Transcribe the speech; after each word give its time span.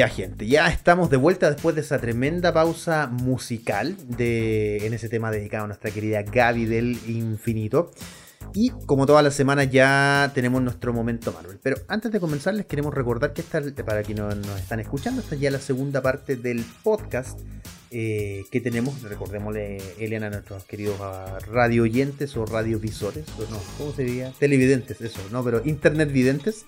Ya, 0.00 0.08
gente, 0.08 0.46
ya 0.46 0.66
estamos 0.68 1.10
de 1.10 1.18
vuelta 1.18 1.50
después 1.50 1.74
de 1.74 1.82
esa 1.82 1.98
tremenda 1.98 2.54
pausa 2.54 3.06
musical 3.06 3.94
de, 4.08 4.86
en 4.86 4.94
ese 4.94 5.10
tema 5.10 5.30
dedicado 5.30 5.64
a 5.64 5.66
nuestra 5.66 5.90
querida 5.90 6.22
Gaby 6.22 6.64
del 6.64 6.98
Infinito. 7.06 7.90
Y 8.54 8.70
como 8.86 9.04
todas 9.04 9.22
las 9.22 9.34
semanas 9.34 9.70
ya 9.70 10.32
tenemos 10.34 10.62
nuestro 10.62 10.94
momento 10.94 11.34
Marvel. 11.34 11.58
Pero 11.62 11.76
antes 11.86 12.10
de 12.10 12.18
comenzar 12.18 12.54
les 12.54 12.64
queremos 12.64 12.94
recordar 12.94 13.34
que 13.34 13.42
esta, 13.42 13.60
para 13.84 14.02
quienes 14.02 14.36
nos 14.36 14.58
están 14.58 14.80
escuchando, 14.80 15.20
esta 15.20 15.34
es 15.34 15.40
ya 15.42 15.50
la 15.50 15.58
segunda 15.60 16.00
parte 16.00 16.34
del 16.34 16.64
podcast 16.82 17.38
eh, 17.90 18.44
que 18.50 18.62
tenemos. 18.62 19.02
Recordémosle, 19.02 19.82
Eliana, 19.98 20.28
a 20.28 20.30
nuestros 20.30 20.64
queridos 20.64 20.96
ah, 21.02 21.40
radio 21.46 21.82
oyentes 21.82 22.34
o 22.38 22.46
radiovisores. 22.46 23.26
O 23.38 23.42
no, 23.50 23.60
¿cómo 23.76 23.92
se 23.92 24.04
diría? 24.04 24.32
Televidentes, 24.38 24.98
eso, 25.02 25.20
¿no? 25.30 25.44
Pero 25.44 25.60
internet 25.62 26.10
videntes. 26.10 26.64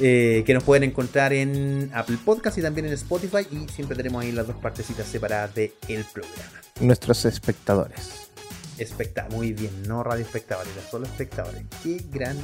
Eh, 0.00 0.42
que 0.44 0.54
nos 0.54 0.64
pueden 0.64 0.82
encontrar 0.82 1.32
en 1.32 1.90
Apple 1.94 2.18
Podcast 2.24 2.58
y 2.58 2.62
también 2.62 2.86
en 2.86 2.92
Spotify. 2.94 3.46
Y 3.50 3.68
siempre 3.70 3.96
tenemos 3.96 4.22
ahí 4.22 4.32
las 4.32 4.46
dos 4.46 4.56
partecitas 4.56 5.06
separadas 5.06 5.54
del 5.54 5.72
programa. 6.12 6.60
Nuestros 6.80 7.24
espectadores. 7.24 8.28
Especta 8.76 9.28
muy 9.30 9.52
bien, 9.52 9.84
no 9.86 10.02
radio 10.02 10.24
espectadores, 10.24 10.72
solo 10.90 11.06
espectadores. 11.06 11.62
Qué 11.82 12.04
gran 12.10 12.36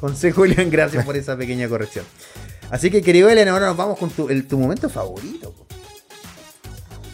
consejo, 0.00 0.44
Elian. 0.46 0.70
Gracias 0.70 1.04
por 1.04 1.16
esa 1.16 1.36
pequeña 1.36 1.68
corrección. 1.68 2.06
Así 2.70 2.90
que, 2.90 3.02
querido 3.02 3.28
Elian, 3.28 3.48
ahora 3.48 3.66
nos 3.66 3.76
vamos 3.76 3.98
con 3.98 4.08
tu, 4.10 4.26
tu 4.44 4.58
momento 4.58 4.88
favorito. 4.88 5.54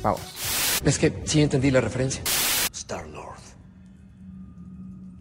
Vamos. 0.00 0.20
Es 0.84 0.98
que 0.98 1.12
sí 1.24 1.42
entendí 1.42 1.72
la 1.72 1.80
referencia. 1.80 2.22
Star-Lord. 2.72 3.40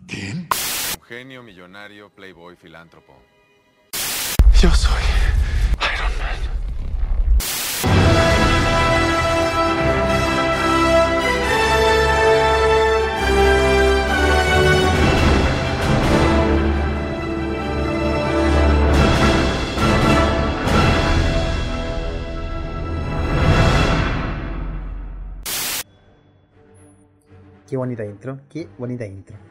¿Quién? 0.07 0.47
Un 0.99 1.05
genio, 1.07 1.41
millonario, 1.41 2.09
playboy, 2.09 2.55
filántropo. 2.55 3.13
Yo 4.61 4.69
soy 4.69 5.01
Iron 5.81 6.11
Man. 6.19 6.37
Qué 27.67 27.77
bonita 27.77 28.05
intro, 28.05 28.41
qué 28.47 28.69
bonita 28.77 29.07
intro. 29.07 29.50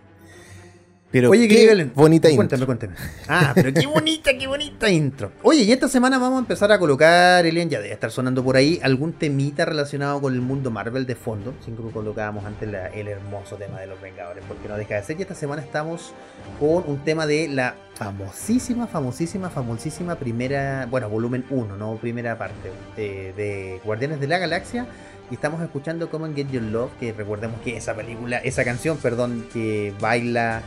Pero 1.12 1.28
Oye, 1.30 1.48
qué 1.48 1.66
qué 1.66 1.84
bonita 1.94 2.28
intro. 2.30 2.36
Cuéntame, 2.36 2.66
cuéntame. 2.66 2.94
Ah, 3.28 3.52
pero 3.54 3.72
qué 3.72 3.86
bonita, 3.86 4.30
qué 4.38 4.46
bonita 4.46 4.88
intro. 4.90 5.32
Oye, 5.42 5.62
y 5.62 5.72
esta 5.72 5.88
semana 5.88 6.18
vamos 6.18 6.36
a 6.36 6.40
empezar 6.40 6.70
a 6.70 6.78
colocar, 6.78 7.44
Elian, 7.44 7.68
ya 7.68 7.80
debe 7.80 7.92
estar 7.92 8.10
sonando 8.12 8.44
por 8.44 8.56
ahí, 8.56 8.78
algún 8.82 9.12
temita 9.12 9.64
relacionado 9.64 10.20
con 10.20 10.34
el 10.34 10.40
mundo 10.40 10.70
Marvel 10.70 11.06
de 11.06 11.16
fondo. 11.16 11.52
Siempre 11.64 11.84
colocábamos 11.92 12.44
antes 12.44 12.68
la- 12.70 12.86
el 12.88 13.08
hermoso 13.08 13.56
tema 13.56 13.80
de 13.80 13.88
los 13.88 14.00
Vengadores, 14.00 14.44
porque 14.46 14.68
no 14.68 14.76
deja 14.76 14.94
de 14.96 15.02
ser. 15.02 15.18
Y 15.18 15.22
esta 15.22 15.34
semana 15.34 15.62
estamos 15.62 16.12
con 16.60 16.84
un 16.86 16.98
tema 17.04 17.26
de 17.26 17.48
la 17.48 17.74
famosísima, 17.94 18.86
famosísima, 18.86 19.50
famosísima 19.50 20.14
primera, 20.14 20.86
bueno, 20.90 21.08
volumen 21.08 21.44
1, 21.50 21.76
no 21.76 21.96
primera 21.96 22.38
parte, 22.38 22.70
de, 22.96 23.32
de 23.32 23.80
Guardianes 23.84 24.20
de 24.20 24.28
la 24.28 24.38
Galaxia. 24.38 24.86
Y 25.30 25.34
estamos 25.34 25.62
escuchando 25.62 26.08
Come 26.10 26.26
and 26.26 26.36
Get 26.36 26.50
Your 26.50 26.62
Love, 26.62 26.90
que 26.98 27.12
recordemos 27.12 27.60
que 27.62 27.76
esa 27.76 27.94
película, 27.94 28.38
esa 28.38 28.64
canción, 28.64 28.96
perdón, 28.98 29.46
que 29.52 29.92
baila 30.00 30.62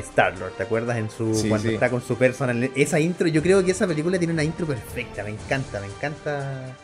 Star-Lord, 0.00 0.52
¿te 0.56 0.62
acuerdas? 0.64 0.96
En 0.98 1.10
su, 1.10 1.34
Sí, 1.34 1.48
cuando 1.48 1.68
sí. 1.68 1.74
está 1.74 1.90
con 1.90 2.00
su 2.02 2.16
personal. 2.16 2.70
Esa 2.74 2.98
intro, 3.00 3.26
yo 3.28 3.42
creo 3.42 3.64
que 3.64 3.70
esa 3.72 3.86
película 3.86 4.18
tiene 4.18 4.32
una 4.34 4.44
intro 4.44 4.66
perfecta, 4.66 5.22
me 5.24 5.30
encanta, 5.30 5.80
me 5.80 5.86
encanta 5.86 6.74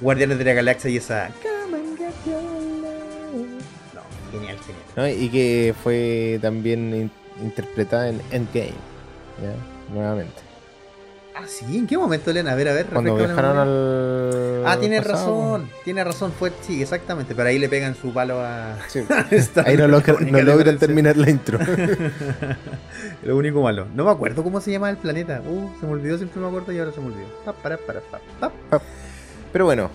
Guardianes 0.00 0.38
de 0.38 0.44
la 0.44 0.52
Galaxia 0.54 0.90
y 0.90 0.96
esa... 0.96 1.30
No, 3.94 4.00
genial, 4.32 4.56
genial. 4.66 4.84
¿no? 4.96 5.08
Y 5.08 5.28
que 5.28 5.74
fue 5.82 6.38
también 6.42 6.94
in- 6.94 7.10
interpretada 7.42 8.08
en 8.08 8.20
Endgame. 8.30 8.72
¿ya? 9.42 9.92
Nuevamente. 9.94 10.34
Ah, 11.42 11.46
sí, 11.48 11.76
¿en 11.76 11.86
qué 11.88 11.98
momento, 11.98 12.30
Elena? 12.30 12.52
A 12.52 12.54
ver, 12.54 12.68
a 12.68 12.72
ver. 12.72 12.86
Cuando 12.86 13.16
viajaron 13.16 13.58
al. 13.58 14.62
Ah, 14.64 14.76
tiene 14.78 15.00
razón, 15.00 15.68
tiene 15.82 16.04
razón, 16.04 16.32
fue, 16.38 16.52
sí, 16.60 16.80
exactamente, 16.80 17.34
pero 17.34 17.48
ahí 17.48 17.58
le 17.58 17.68
pegan 17.68 17.96
su 17.96 18.12
palo 18.12 18.40
a... 18.40 18.76
Sí. 18.86 19.00
a 19.56 19.60
Ahí 19.68 19.76
no, 19.76 19.88
lo- 19.88 20.00
la 20.00 20.14
única 20.14 20.38
no 20.38 20.42
logran 20.42 20.78
terminar 20.78 21.16
la 21.16 21.30
intro. 21.30 21.58
Lo 23.24 23.36
único 23.36 23.62
malo. 23.62 23.86
No 23.94 24.04
me 24.04 24.10
acuerdo 24.10 24.42
cómo 24.42 24.60
se 24.60 24.70
llama 24.70 24.90
el 24.90 24.96
planeta. 24.96 25.40
Uh, 25.46 25.68
se 25.80 25.86
me 25.86 25.92
olvidó, 25.92 26.16
siempre 26.16 26.40
me 26.40 26.46
acuerdo 26.48 26.72
y 26.72 26.78
ahora 26.78 26.92
se 26.92 27.00
me 27.00 27.06
olvidó. 27.06 27.26
Pa, 27.44 27.52
para, 27.52 27.76
para, 27.76 28.00
pa, 28.00 28.20
pa. 28.40 28.80
Pero 29.52 29.64
bueno, 29.64 29.90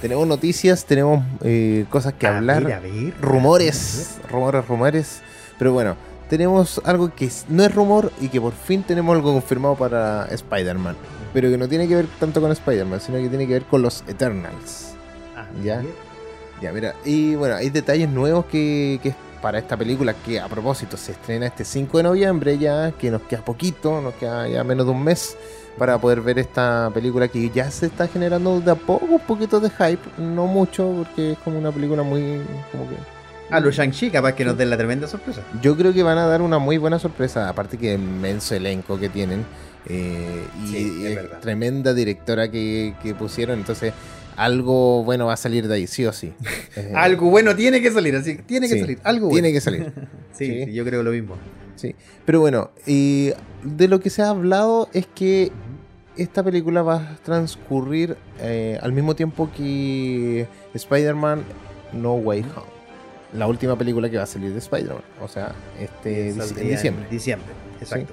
tenemos 0.00 0.26
noticias, 0.26 0.84
tenemos 0.84 1.24
eh, 1.42 1.86
cosas 1.90 2.14
que 2.14 2.26
A 2.26 2.36
hablar, 2.36 2.64
ver, 2.64 2.74
a 2.74 2.80
ver, 2.80 3.14
rumores, 3.20 4.18
rumores, 4.30 4.66
rumores. 4.68 5.22
Pero 5.58 5.72
bueno, 5.72 5.96
tenemos 6.32 6.80
algo 6.86 7.14
que 7.14 7.30
no 7.50 7.62
es 7.62 7.74
rumor 7.74 8.10
y 8.18 8.30
que 8.30 8.40
por 8.40 8.54
fin 8.54 8.82
tenemos 8.82 9.14
algo 9.14 9.34
confirmado 9.34 9.74
para 9.74 10.24
Spider-Man. 10.30 10.96
Pero 11.34 11.50
que 11.50 11.58
no 11.58 11.68
tiene 11.68 11.86
que 11.86 11.94
ver 11.94 12.06
tanto 12.18 12.40
con 12.40 12.50
Spider-Man, 12.50 13.02
sino 13.02 13.18
que 13.18 13.28
tiene 13.28 13.46
que 13.46 13.52
ver 13.52 13.64
con 13.64 13.82
los 13.82 14.02
Eternals. 14.08 14.94
A 15.36 15.44
Ya. 15.62 15.82
Ya, 16.62 16.72
mira, 16.72 16.94
y 17.04 17.34
bueno, 17.34 17.56
hay 17.56 17.68
detalles 17.68 18.08
nuevos 18.08 18.46
que, 18.46 18.98
que 19.02 19.14
para 19.42 19.58
esta 19.58 19.76
película 19.76 20.14
que 20.14 20.40
a 20.40 20.48
propósito 20.48 20.96
se 20.96 21.12
estrena 21.12 21.48
este 21.48 21.66
5 21.66 21.98
de 21.98 22.02
noviembre 22.04 22.56
ya, 22.56 22.92
que 22.92 23.10
nos 23.10 23.20
queda 23.22 23.44
poquito, 23.44 24.00
nos 24.00 24.14
queda 24.14 24.48
ya 24.48 24.64
menos 24.64 24.86
de 24.86 24.92
un 24.92 25.04
mes 25.04 25.36
para 25.76 25.98
poder 25.98 26.22
ver 26.22 26.38
esta 26.38 26.90
película 26.94 27.28
que 27.28 27.50
ya 27.50 27.70
se 27.70 27.84
está 27.84 28.08
generando 28.08 28.58
de 28.58 28.70
a 28.70 28.74
poco 28.74 29.04
un 29.04 29.20
poquito 29.20 29.60
de 29.60 29.68
hype, 29.68 30.00
no 30.16 30.46
mucho, 30.46 30.94
porque 30.96 31.32
es 31.32 31.38
como 31.40 31.58
una 31.58 31.70
película 31.70 32.02
muy... 32.02 32.40
como 32.70 32.88
que... 32.88 33.21
A 33.52 33.60
los 33.60 33.74
Shang-Chi, 33.76 34.10
capaz 34.10 34.32
que 34.34 34.44
nos 34.44 34.56
den 34.56 34.70
la 34.70 34.76
tremenda 34.76 35.06
sorpresa. 35.06 35.42
Yo 35.62 35.76
creo 35.76 35.92
que 35.92 36.02
van 36.02 36.18
a 36.18 36.26
dar 36.26 36.42
una 36.42 36.58
muy 36.58 36.78
buena 36.78 36.98
sorpresa, 36.98 37.48
aparte 37.48 37.76
que 37.78 37.94
inmenso 37.94 38.54
elenco 38.54 38.98
que 38.98 39.08
tienen 39.08 39.44
eh, 39.86 40.44
y 40.64 40.66
Sí, 40.68 41.02
es 41.04 41.10
eh, 41.10 41.14
verdad. 41.16 41.40
tremenda 41.40 41.92
directora 41.94 42.50
que, 42.50 42.94
que 43.02 43.14
pusieron, 43.14 43.58
entonces 43.58 43.92
algo 44.36 45.04
bueno 45.04 45.26
va 45.26 45.34
a 45.34 45.36
salir 45.36 45.68
de 45.68 45.74
ahí, 45.74 45.86
sí 45.86 46.06
o 46.06 46.12
sí. 46.12 46.32
Eh, 46.76 46.92
Algo 46.96 47.28
bueno 47.28 47.54
tiene 47.54 47.82
que 47.82 47.90
salir, 47.90 48.16
así 48.16 48.36
tiene 48.46 48.66
que 48.68 48.74
Sí, 48.74 48.80
salir. 48.80 48.98
Algo 49.04 49.26
bueno. 49.28 49.34
Tiene 49.42 49.52
que 49.52 49.60
salir. 49.60 49.92
Sí, 50.32 50.64
sí. 50.64 50.72
yo 50.72 50.84
creo 50.86 51.02
lo 51.02 51.10
mismo. 51.10 51.36
Sí, 51.76 51.94
pero 52.24 52.40
bueno, 52.40 52.70
y 52.86 53.32
de 53.62 53.86
lo 53.88 54.00
que 54.00 54.08
se 54.08 54.22
ha 54.22 54.30
hablado 54.30 54.88
es 54.94 55.06
que 55.06 55.52
esta 56.16 56.42
película 56.42 56.80
va 56.82 56.94
a 56.96 57.16
transcurrir 57.22 58.16
eh, 58.40 58.78
al 58.80 58.92
mismo 58.92 59.14
tiempo 59.14 59.50
que 59.54 60.46
Spider-Man 60.74 61.42
No 61.92 62.14
Way 62.14 62.40
Home. 62.56 62.72
La 63.34 63.46
última 63.46 63.76
película 63.76 64.10
que 64.10 64.16
va 64.18 64.24
a 64.24 64.26
salir 64.26 64.52
de 64.52 64.58
Spider-Man. 64.58 65.02
O 65.20 65.28
sea, 65.28 65.52
este 65.78 66.10
Y 66.28 66.32
dic- 66.32 66.36
saldría 66.38 66.62
en 66.64 66.70
diciembre. 66.70 67.06
diciembre, 67.10 67.48
exacto. 67.80 68.12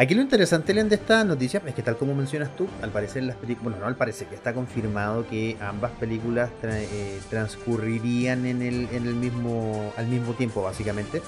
Aquí 0.00 0.14
lo 0.14 0.22
interesante, 0.22 0.72
Len, 0.74 0.88
de 0.88 0.94
esta 0.94 1.24
noticia 1.24 1.60
es 1.66 1.74
que 1.74 1.82
tal 1.82 1.96
como 1.96 2.14
mencionas 2.14 2.54
tú, 2.54 2.68
al 2.82 2.90
parecer 2.90 3.24
las 3.24 3.34
películas, 3.36 3.64
bueno, 3.64 3.78
no 3.80 3.86
al 3.86 3.96
parecer, 3.96 4.28
que 4.28 4.36
está 4.36 4.52
confirmado 4.54 5.26
que 5.28 5.56
ambas 5.60 5.90
películas 5.92 6.50
tra- 6.62 6.70
eh, 6.80 7.18
transcurrirían 7.30 8.46
en 8.46 8.62
el, 8.62 8.88
en 8.92 9.06
el 9.08 9.14
mismo, 9.14 9.92
al 9.96 10.06
mismo 10.06 10.34
tiempo, 10.34 10.62
básicamente. 10.62 11.20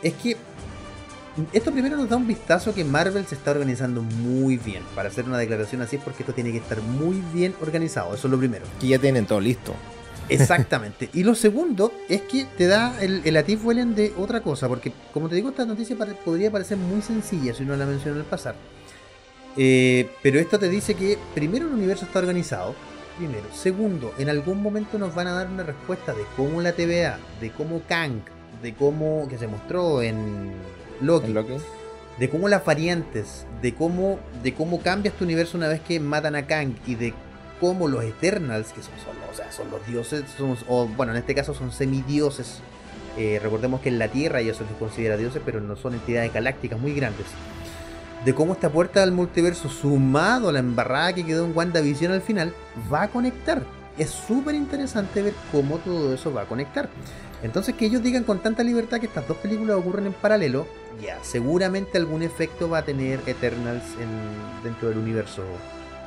Es 0.00 0.14
que 0.14 0.36
esto 1.52 1.72
primero 1.72 1.96
nos 1.96 2.08
da 2.08 2.16
un 2.16 2.26
vistazo 2.26 2.72
que 2.74 2.84
Marvel 2.84 3.26
se 3.26 3.34
está 3.34 3.50
organizando 3.50 4.02
muy 4.02 4.58
bien. 4.58 4.82
Para 4.94 5.08
hacer 5.08 5.24
una 5.24 5.38
declaración 5.38 5.80
así 5.82 5.96
es 5.96 6.02
porque 6.02 6.22
esto 6.22 6.34
tiene 6.34 6.52
que 6.52 6.58
estar 6.58 6.80
muy 6.82 7.20
bien 7.32 7.52
organizado, 7.60 8.14
eso 8.14 8.28
es 8.28 8.30
lo 8.30 8.38
primero. 8.38 8.64
Que 8.80 8.86
ya 8.88 8.98
tienen 8.98 9.26
todo 9.26 9.40
listo. 9.40 9.74
Exactamente. 10.28 11.10
y 11.12 11.24
lo 11.24 11.34
segundo 11.34 11.92
es 12.08 12.22
que 12.22 12.46
te 12.56 12.66
da 12.66 13.00
el, 13.02 13.22
el 13.24 13.36
Ellen, 13.36 13.94
de 13.94 14.12
otra 14.16 14.40
cosa, 14.40 14.68
porque 14.68 14.92
como 15.12 15.28
te 15.28 15.34
digo, 15.34 15.50
esta 15.50 15.66
noticia 15.66 15.96
podría 16.24 16.50
parecer 16.50 16.78
muy 16.78 17.02
sencilla 17.02 17.54
si 17.54 17.64
no 17.64 17.76
la 17.76 17.86
menciono 17.86 18.18
al 18.18 18.26
pasar. 18.26 18.54
Eh, 19.56 20.08
pero 20.22 20.38
esto 20.38 20.58
te 20.58 20.68
dice 20.68 20.94
que 20.94 21.18
primero 21.34 21.66
el 21.66 21.74
universo 21.74 22.06
está 22.06 22.20
organizado. 22.20 22.74
Primero. 23.18 23.44
Segundo, 23.52 24.14
en 24.18 24.30
algún 24.30 24.62
momento 24.62 24.98
nos 24.98 25.14
van 25.14 25.26
a 25.26 25.32
dar 25.32 25.48
una 25.48 25.62
respuesta 25.62 26.14
de 26.14 26.22
cómo 26.34 26.62
la 26.62 26.72
TVA, 26.72 27.18
de 27.40 27.50
cómo 27.50 27.82
Kang, 27.86 28.22
de 28.62 28.74
cómo 28.74 29.28
que 29.28 29.36
se 29.36 29.46
mostró 29.46 30.00
en 30.00 30.52
Loki, 31.00 31.26
¿En 31.26 31.34
Loki? 31.34 31.52
de 32.18 32.30
cómo 32.30 32.48
las 32.48 32.64
variantes, 32.64 33.46
de 33.60 33.74
cómo, 33.74 34.18
de 34.42 34.54
cómo 34.54 34.80
cambia 34.80 35.10
este 35.10 35.24
universo 35.24 35.58
una 35.58 35.68
vez 35.68 35.80
que 35.80 36.00
matan 36.00 36.36
a 36.36 36.46
Kang 36.46 36.74
y 36.86 36.94
de 36.94 37.12
cómo 37.60 37.86
los 37.86 38.02
Eternals, 38.02 38.72
que 38.72 38.82
son, 38.82 38.94
son, 39.04 39.21
o 39.32 39.34
sea, 39.34 39.50
son 39.50 39.70
los 39.70 39.84
dioses, 39.86 40.24
o 40.68 40.86
bueno, 40.86 41.12
en 41.12 41.18
este 41.18 41.34
caso 41.34 41.54
son 41.54 41.72
semidioses. 41.72 42.60
Eh, 43.18 43.38
recordemos 43.42 43.80
que 43.80 43.88
en 43.88 43.98
la 43.98 44.08
Tierra 44.08 44.40
ellos 44.40 44.56
se 44.56 44.64
les 44.64 44.72
considera 44.74 45.16
dioses, 45.16 45.42
pero 45.44 45.60
no 45.60 45.76
son 45.76 45.94
entidades 45.94 46.32
galácticas 46.32 46.78
muy 46.78 46.92
grandes. 46.94 47.26
De 48.24 48.34
cómo 48.34 48.52
esta 48.52 48.70
puerta 48.70 49.02
al 49.02 49.12
multiverso, 49.12 49.68
sumado 49.68 50.48
a 50.48 50.52
la 50.52 50.60
embarrada 50.60 51.12
que 51.12 51.26
quedó 51.26 51.44
en 51.44 51.56
WandaVision 51.56 52.12
al 52.12 52.22
final, 52.22 52.54
va 52.92 53.02
a 53.02 53.08
conectar. 53.08 53.62
Es 53.98 54.10
súper 54.10 54.54
interesante 54.54 55.22
ver 55.22 55.34
cómo 55.50 55.78
todo 55.78 56.14
eso 56.14 56.32
va 56.32 56.42
a 56.42 56.46
conectar. 56.46 56.88
Entonces 57.42 57.74
que 57.74 57.86
ellos 57.86 58.02
digan 58.02 58.22
con 58.22 58.38
tanta 58.38 58.62
libertad 58.62 59.00
que 59.00 59.06
estas 59.06 59.26
dos 59.26 59.36
películas 59.38 59.76
ocurren 59.76 60.06
en 60.06 60.12
paralelo, 60.12 60.66
ya, 61.02 61.18
seguramente 61.22 61.98
algún 61.98 62.22
efecto 62.22 62.70
va 62.70 62.78
a 62.78 62.84
tener 62.84 63.20
Eternals 63.26 63.82
en- 64.00 64.62
dentro 64.62 64.88
del 64.88 64.98
universo 64.98 65.42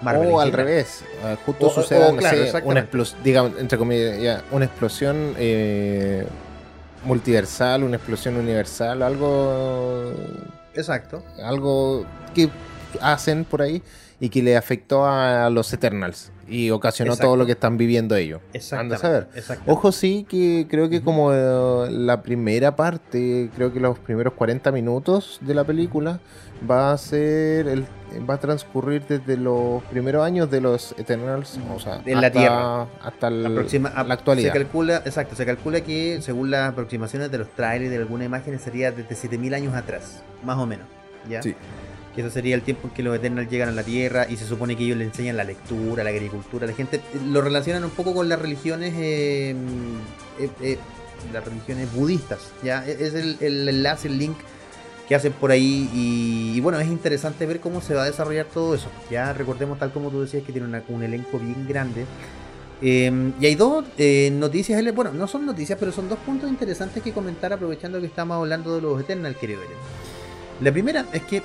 Marvel 0.01 0.29
o 0.31 0.39
al 0.39 0.51
revés, 0.51 1.03
eh, 1.23 1.37
justo 1.45 1.65
O- 1.67 1.69
o- 1.69 1.73
suceda, 1.73 2.09
o, 2.09 2.11
no 2.11 2.17
claro, 2.17 2.45
sé, 2.45 2.61
una 2.63 2.79
explosión, 2.81 3.23
digamos, 3.23 3.51
entre 3.59 3.77
comillas, 3.77 4.19
ya, 4.19 4.43
una 4.51 4.65
explosión 4.65 5.33
eh, 5.37 6.25
multiversal, 7.05 7.83
una 7.83 7.95
explosión 7.97 8.35
universal, 8.37 9.01
algo 9.01 10.11
Exacto. 10.73 11.23
algo 11.43 12.05
que 12.33 12.49
hacen 13.01 13.45
por 13.45 13.61
ahí 13.61 13.81
y 14.19 14.29
que 14.29 14.41
le 14.41 14.55
afectó 14.55 15.05
a 15.05 15.49
los 15.49 15.71
Eternals 15.73 16.31
y 16.47 16.69
ocasionó 16.69 17.11
Exacto. 17.13 17.27
todo 17.27 17.37
lo 17.37 17.45
que 17.45 17.51
están 17.53 17.75
viviendo 17.77 18.15
ellos. 18.15 18.39
Anda 18.71 18.95
a 18.95 18.99
saber. 18.99 19.27
Ojo 19.65 19.91
sí 19.91 20.25
que 20.29 20.67
creo 20.69 20.89
que 20.89 21.01
como 21.01 21.33
eh, 21.33 21.87
la 21.91 22.21
primera 22.21 22.75
parte, 22.75 23.49
creo 23.55 23.73
que 23.73 23.79
los 23.79 23.99
primeros 23.99 24.33
40 24.33 24.71
minutos 24.71 25.39
de 25.41 25.53
la 25.55 25.63
película 25.63 26.19
va 26.69 26.93
a 26.93 26.97
ser 26.97 27.67
el 27.67 27.85
va 28.29 28.35
a 28.35 28.39
transcurrir 28.39 29.03
desde 29.09 29.35
los 29.35 29.83
primeros 29.85 30.23
años 30.23 30.49
de 30.49 30.61
los 30.61 30.95
Eternals, 30.97 31.59
o 31.75 31.79
sea, 31.81 32.01
En 32.05 32.21
la 32.21 32.27
hasta, 32.27 32.39
Tierra. 32.39 32.81
hasta 33.03 33.27
el- 33.27 33.43
la 33.43 34.13
actualidad. 34.13 34.53
Se 34.53 34.57
calcula, 34.59 34.95
exacto, 35.03 35.35
se 35.35 35.45
calcula 35.45 35.81
que 35.81 36.19
según 36.21 36.49
las 36.51 36.69
aproximaciones 36.71 37.29
de 37.31 37.39
los 37.39 37.49
trailers 37.49 37.91
de 37.91 37.97
algunas 37.97 38.25
imágenes 38.27 38.61
sería 38.61 38.93
desde 38.93 39.13
7000 39.15 39.53
años 39.53 39.73
atrás, 39.75 40.23
más 40.45 40.57
o 40.57 40.65
menos. 40.65 40.85
¿ya? 41.29 41.41
Sí. 41.41 41.55
Que 42.15 42.21
eso 42.21 42.29
sería 42.29 42.55
el 42.55 42.61
tiempo 42.61 42.87
en 42.87 42.93
que 42.93 43.03
los 43.03 43.13
Eternals 43.15 43.49
llegan 43.49 43.67
a 43.69 43.71
la 43.73 43.83
Tierra 43.83 44.25
y 44.29 44.37
se 44.37 44.45
supone 44.45 44.77
que 44.77 44.85
ellos 44.85 44.97
le 44.97 45.03
enseñan 45.03 45.35
la 45.35 45.43
lectura, 45.43 46.01
la 46.03 46.11
agricultura 46.11 46.65
la 46.65 46.73
gente. 46.73 47.01
Lo 47.27 47.41
relacionan 47.41 47.83
un 47.83 47.89
poco 47.91 48.13
con 48.13 48.29
las 48.29 48.39
religiones, 48.39 48.93
eh, 48.97 49.53
eh, 50.39 50.49
eh, 50.61 50.77
las 51.33 51.43
religiones 51.43 51.93
budistas. 51.93 52.39
¿ya? 52.63 52.87
E- 52.87 53.05
Es 53.05 53.13
el, 53.15 53.37
el 53.41 53.67
enlace, 53.67 54.07
el 54.07 54.17
link 54.17 54.37
que 55.09 55.13
hacen 55.13 55.33
por 55.33 55.51
ahí 55.51 55.89
y, 55.93 56.59
bueno, 56.61 56.79
es 56.79 56.87
interesante 56.87 57.45
ver 57.45 57.59
cómo 57.59 57.79
se 57.81 57.93
va 57.93 58.03
a 58.03 58.05
desarrollar 58.05 58.45
todo 58.45 58.73
eso. 58.75 58.87
Ya 59.11 59.33
recordemos 59.33 59.77
tal 59.77 59.91
como 59.91 60.09
tú 60.09 60.21
decías 60.21 60.43
que 60.43 60.51
tiene 60.53 60.67
un 60.87 61.03
elenco 61.03 61.37
bien 61.37 61.67
grande. 61.67 62.05
Eh, 62.81 63.31
y 63.39 63.45
hay 63.45 63.55
dos 63.55 63.85
eh, 63.97 64.31
noticias, 64.33 64.81
bueno, 64.95 65.11
no 65.13 65.27
son 65.27 65.45
noticias, 65.45 65.77
pero 65.79 65.91
son 65.91 66.09
dos 66.09 66.17
puntos 66.19 66.49
interesantes 66.49 67.03
que 67.03 67.11
comentar 67.11 67.53
aprovechando 67.53 67.99
que 67.99 68.07
estamos 68.07 68.35
hablando 68.37 68.73
de 68.75 68.81
los 68.81 68.99
Eternals, 68.99 69.37
querido 69.37 69.61
Eren. 69.61 69.77
La 70.61 70.71
primera 70.71 71.05
es 71.13 71.21
que 71.23 71.43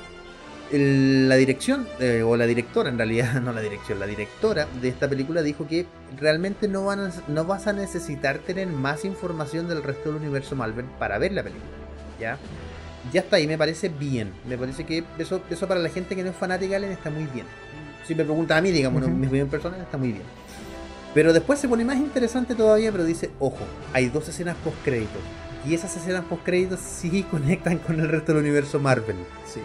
la 0.73 1.35
dirección, 1.37 1.87
eh, 1.99 2.23
o 2.23 2.37
la 2.37 2.47
directora 2.47 2.89
en 2.91 2.97
realidad, 2.99 3.35
no 3.43 3.53
la 3.53 3.61
dirección, 3.61 3.99
la 3.99 4.07
directora 4.07 4.67
de 4.81 4.89
esta 4.89 5.09
película 5.09 5.43
dijo 5.43 5.67
que 5.67 5.87
realmente 6.19 6.69
no, 6.69 6.85
van 6.85 7.01
a- 7.01 7.13
no 7.29 7.45
vas 7.45 7.67
a 7.67 7.73
necesitar 7.73 8.39
tener 8.39 8.69
más 8.69 9.05
información 9.05 9.69
del 9.69 9.83
resto 9.83 10.13
del 10.13 10.23
universo 10.23 10.55
Marvel 10.57 10.85
para 10.99 11.19
ver 11.19 11.33
la 11.33 11.43
película. 11.43 11.71
¿Ya? 12.21 12.39
Ya 13.13 13.23
está 13.23 13.37
ahí, 13.37 13.47
me 13.47 13.57
parece 13.59 13.89
bien. 13.89 14.31
Me 14.47 14.57
parece 14.59 14.85
que 14.85 15.03
eso, 15.19 15.41
eso 15.51 15.67
para 15.67 15.81
la 15.81 15.89
gente 15.89 16.15
que 16.15 16.23
no 16.23 16.31
es 16.31 16.37
fanática 16.37 16.71
de 16.71 16.77
Alien 16.77 16.93
está 16.93 17.11
muy 17.11 17.25
bien. 17.33 17.47
Si 18.07 18.15
me 18.15 18.25
preguntan 18.25 18.59
a 18.59 18.61
mí, 18.61 18.71
digamos, 18.71 19.03
Ujú. 19.03 19.11
mi 19.11 19.27
opinión 19.27 19.49
personal 19.49 19.81
está 19.81 19.97
muy 19.97 20.13
bien. 20.13 20.25
Pero 21.15 21.33
después 21.33 21.59
se 21.59 21.67
pone 21.69 21.85
más 21.85 21.97
interesante 21.97 22.55
todavía, 22.55 22.93
pero 22.93 23.05
dice, 23.05 23.31
ojo, 23.41 23.59
hay 23.93 24.09
dos 24.11 24.29
escenas 24.29 24.57
post 24.63 24.77
créditos. 24.85 25.23
Y 25.67 25.75
esas 25.75 25.97
escenas 25.97 26.25
post 26.27 26.45
créditos 26.45 26.79
sí 26.81 27.23
conectan 27.31 27.79
con 27.79 27.99
el 27.99 28.09
resto 28.09 28.33
del 28.33 28.43
universo 28.43 28.79
Marvel. 28.79 29.17
Sí. 29.47 29.61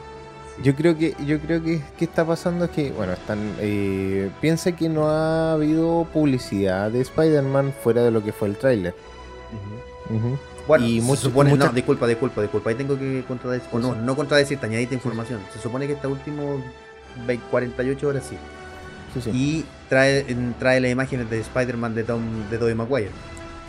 Yo 0.64 0.74
creo 0.74 0.98
que 0.98 1.16
yo 1.26 1.40
creo 1.40 1.62
que 1.62 1.82
qué 1.98 2.06
está 2.06 2.26
pasando 2.26 2.66
es 2.66 2.72
que 2.72 2.92
bueno 2.92 3.12
están 3.14 3.40
eh, 3.60 4.30
piensa 4.40 4.72
que 4.74 4.88
no 4.88 5.10
ha 5.10 5.52
habido 5.54 6.08
publicidad 6.14 6.90
de 6.92 7.02
Spider-Man 7.02 7.74
fuera 7.84 8.04
de 8.04 8.12
lo 8.12 8.24
que 8.24 8.32
fue 8.32 8.48
el 8.48 8.56
tráiler. 8.56 8.96
Bueno, 10.68 10.86
Y 10.86 11.00
se 11.00 11.06
mucho- 11.06 11.22
supone, 11.24 11.50
mucha- 11.52 11.66
no, 11.68 11.74
disculpa, 11.74 12.08
disculpa, 12.08 12.42
disculpa, 12.42 12.70
ahí 12.70 12.76
tengo 12.76 12.98
que 12.98 13.24
contradecir, 13.28 13.70
o 13.72 13.80
no, 13.80 13.96
no 13.96 14.16
contradecirte, 14.16 14.66
añadirte 14.66 14.96
información. 14.96 15.40
Se 15.54 15.60
supone 15.60 15.86
que 15.88 15.94
esta 15.94 16.08
última 16.08 16.42
48 17.52 18.08
horas 18.08 18.24
sí. 18.28 18.38
Sí, 19.14 19.22
sí. 19.22 19.30
Y 19.34 19.66
trae, 19.90 20.26
trae 20.60 20.80
las 20.82 20.92
imágenes 20.92 21.30
de 21.30 21.40
Spider-Man 21.40 21.96
de 21.96 22.04
Tom, 22.04 22.22
de 22.50 22.58
Tobey 22.58 22.74
Maguire. 22.76 23.12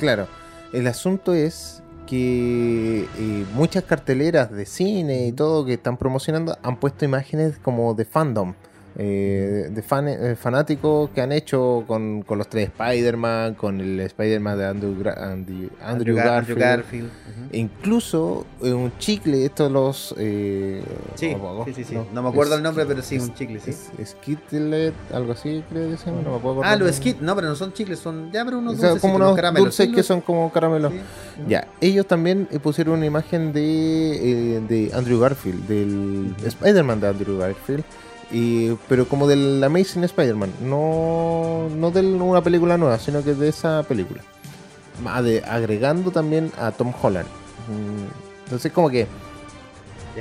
Claro, 0.00 0.26
el 0.72 0.86
asunto 0.86 1.34
es 1.34 1.82
que 2.06 3.08
eh, 3.18 3.44
muchas 3.54 3.84
carteleras 3.84 4.50
de 4.50 4.64
cine 4.66 5.26
y 5.26 5.32
todo 5.32 5.64
que 5.64 5.74
están 5.74 5.96
promocionando 5.96 6.56
han 6.62 6.78
puesto 6.78 7.04
imágenes 7.04 7.58
como 7.58 7.94
de 7.94 8.04
fandom. 8.04 8.54
Eh, 8.98 9.68
de 9.70 9.82
fan- 9.82 10.08
eh, 10.08 10.36
fanáticos 10.36 11.10
que 11.10 11.20
han 11.20 11.30
hecho 11.32 11.84
con, 11.86 12.22
con 12.22 12.38
los 12.38 12.48
tres 12.48 12.68
Spider-Man, 12.68 13.54
con 13.54 13.80
el 13.80 14.00
Spider-Man 14.00 14.56
de 14.58 14.66
Andrew, 14.66 14.94
Gra- 14.98 15.18
Andy- 15.18 15.68
Andrew 15.82 16.16
Gar- 16.16 16.24
Garfield, 16.26 16.58
Garfield, 16.58 17.06
ujú. 17.06 17.46
Incluso 17.56 18.46
eh, 18.62 18.72
un 18.72 18.96
chicle, 18.98 19.44
estos 19.44 19.70
los. 19.70 20.14
Eh, 20.18 20.82
Sí, 21.14 21.36
oh, 21.40 21.64
sí, 21.66 21.72
sí, 21.74 21.84
sí. 21.84 21.98
No 22.12 22.22
me 22.22 22.28
acuerdo 22.30 22.54
el 22.54 22.62
nombre, 22.62 22.86
pero 22.86 23.02
sí, 23.02 23.18
un 23.18 23.34
chicle, 23.34 23.60
sí. 23.60 23.70
Es, 23.70 23.90
Skitlet, 24.08 24.94
algo 25.12 25.32
así 25.32 25.62
creo 25.68 25.90
que 25.90 25.96
se 25.96 26.06
llama, 26.10 26.22
no 26.22 26.32
me 26.34 26.38
puedo 26.40 26.62
Ah, 26.64 26.76
los 26.76 26.94
skits, 26.96 27.20
no, 27.20 27.34
pero 27.36 27.48
no 27.48 27.54
son 27.56 27.72
chicles, 27.72 27.98
son 27.98 28.30
ya, 28.32 28.44
pero 28.44 28.58
unos 28.58 28.78
dulces, 28.80 29.00
como 29.00 29.16
unos 29.16 29.36
caramelos. 29.36 29.64
dulces 29.76 29.94
que 29.94 30.02
son 30.02 30.20
como 30.20 30.50
caramelos. 30.50 30.92
sí. 30.92 31.00
Ya, 31.48 31.68
ellos 31.80 32.06
también 32.06 32.48
eh, 32.50 32.58
pusieron 32.58 32.94
una 32.94 33.06
imagen 33.06 33.52
de, 33.52 34.56
eh, 34.56 34.60
de 34.66 34.90
Andrew 34.94 35.20
Garfield, 35.20 35.66
del 35.68 36.34
Spider-Man 36.44 37.00
de 37.00 37.08
Andrew 37.08 37.38
Garfield, 37.38 37.84
y, 38.30 38.72
pero 38.88 39.06
como 39.08 39.26
del 39.26 39.62
Amazing 39.62 40.04
Spider-Man, 40.04 40.52
no, 40.62 41.68
no 41.74 41.90
de 41.90 42.00
una 42.00 42.42
película 42.42 42.76
nueva, 42.76 42.98
sino 42.98 43.22
que 43.22 43.34
de 43.34 43.48
esa 43.48 43.82
película. 43.84 44.22
De- 45.22 45.42
agregando 45.46 46.10
también 46.10 46.50
a 46.58 46.72
Tom 46.72 46.92
Holland. 47.00 47.26
Mm, 47.68 48.44
Entonces 48.44 48.72
como 48.72 48.88
que 48.90 49.06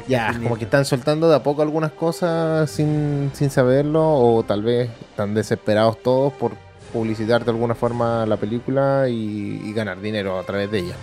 ya, 0.07 0.37
como 0.43 0.57
que 0.57 0.65
están 0.65 0.83
soltando 0.83 1.29
de 1.29 1.35
a 1.35 1.43
poco 1.43 1.61
algunas 1.61 1.91
cosas 1.93 2.69
sin, 2.69 3.31
sin 3.33 3.49
saberlo, 3.49 4.03
o 4.05 4.43
tal 4.43 4.61
vez 4.63 4.89
están 5.09 5.33
desesperados 5.33 6.01
todos 6.03 6.33
por 6.33 6.51
publicitar 6.91 7.45
de 7.45 7.51
alguna 7.51 7.75
forma 7.75 8.25
la 8.25 8.35
película 8.37 9.07
y, 9.09 9.61
y 9.63 9.73
ganar 9.73 10.01
dinero 10.01 10.37
a 10.37 10.43
través 10.43 10.69
de 10.71 10.79
ella. 10.79 10.95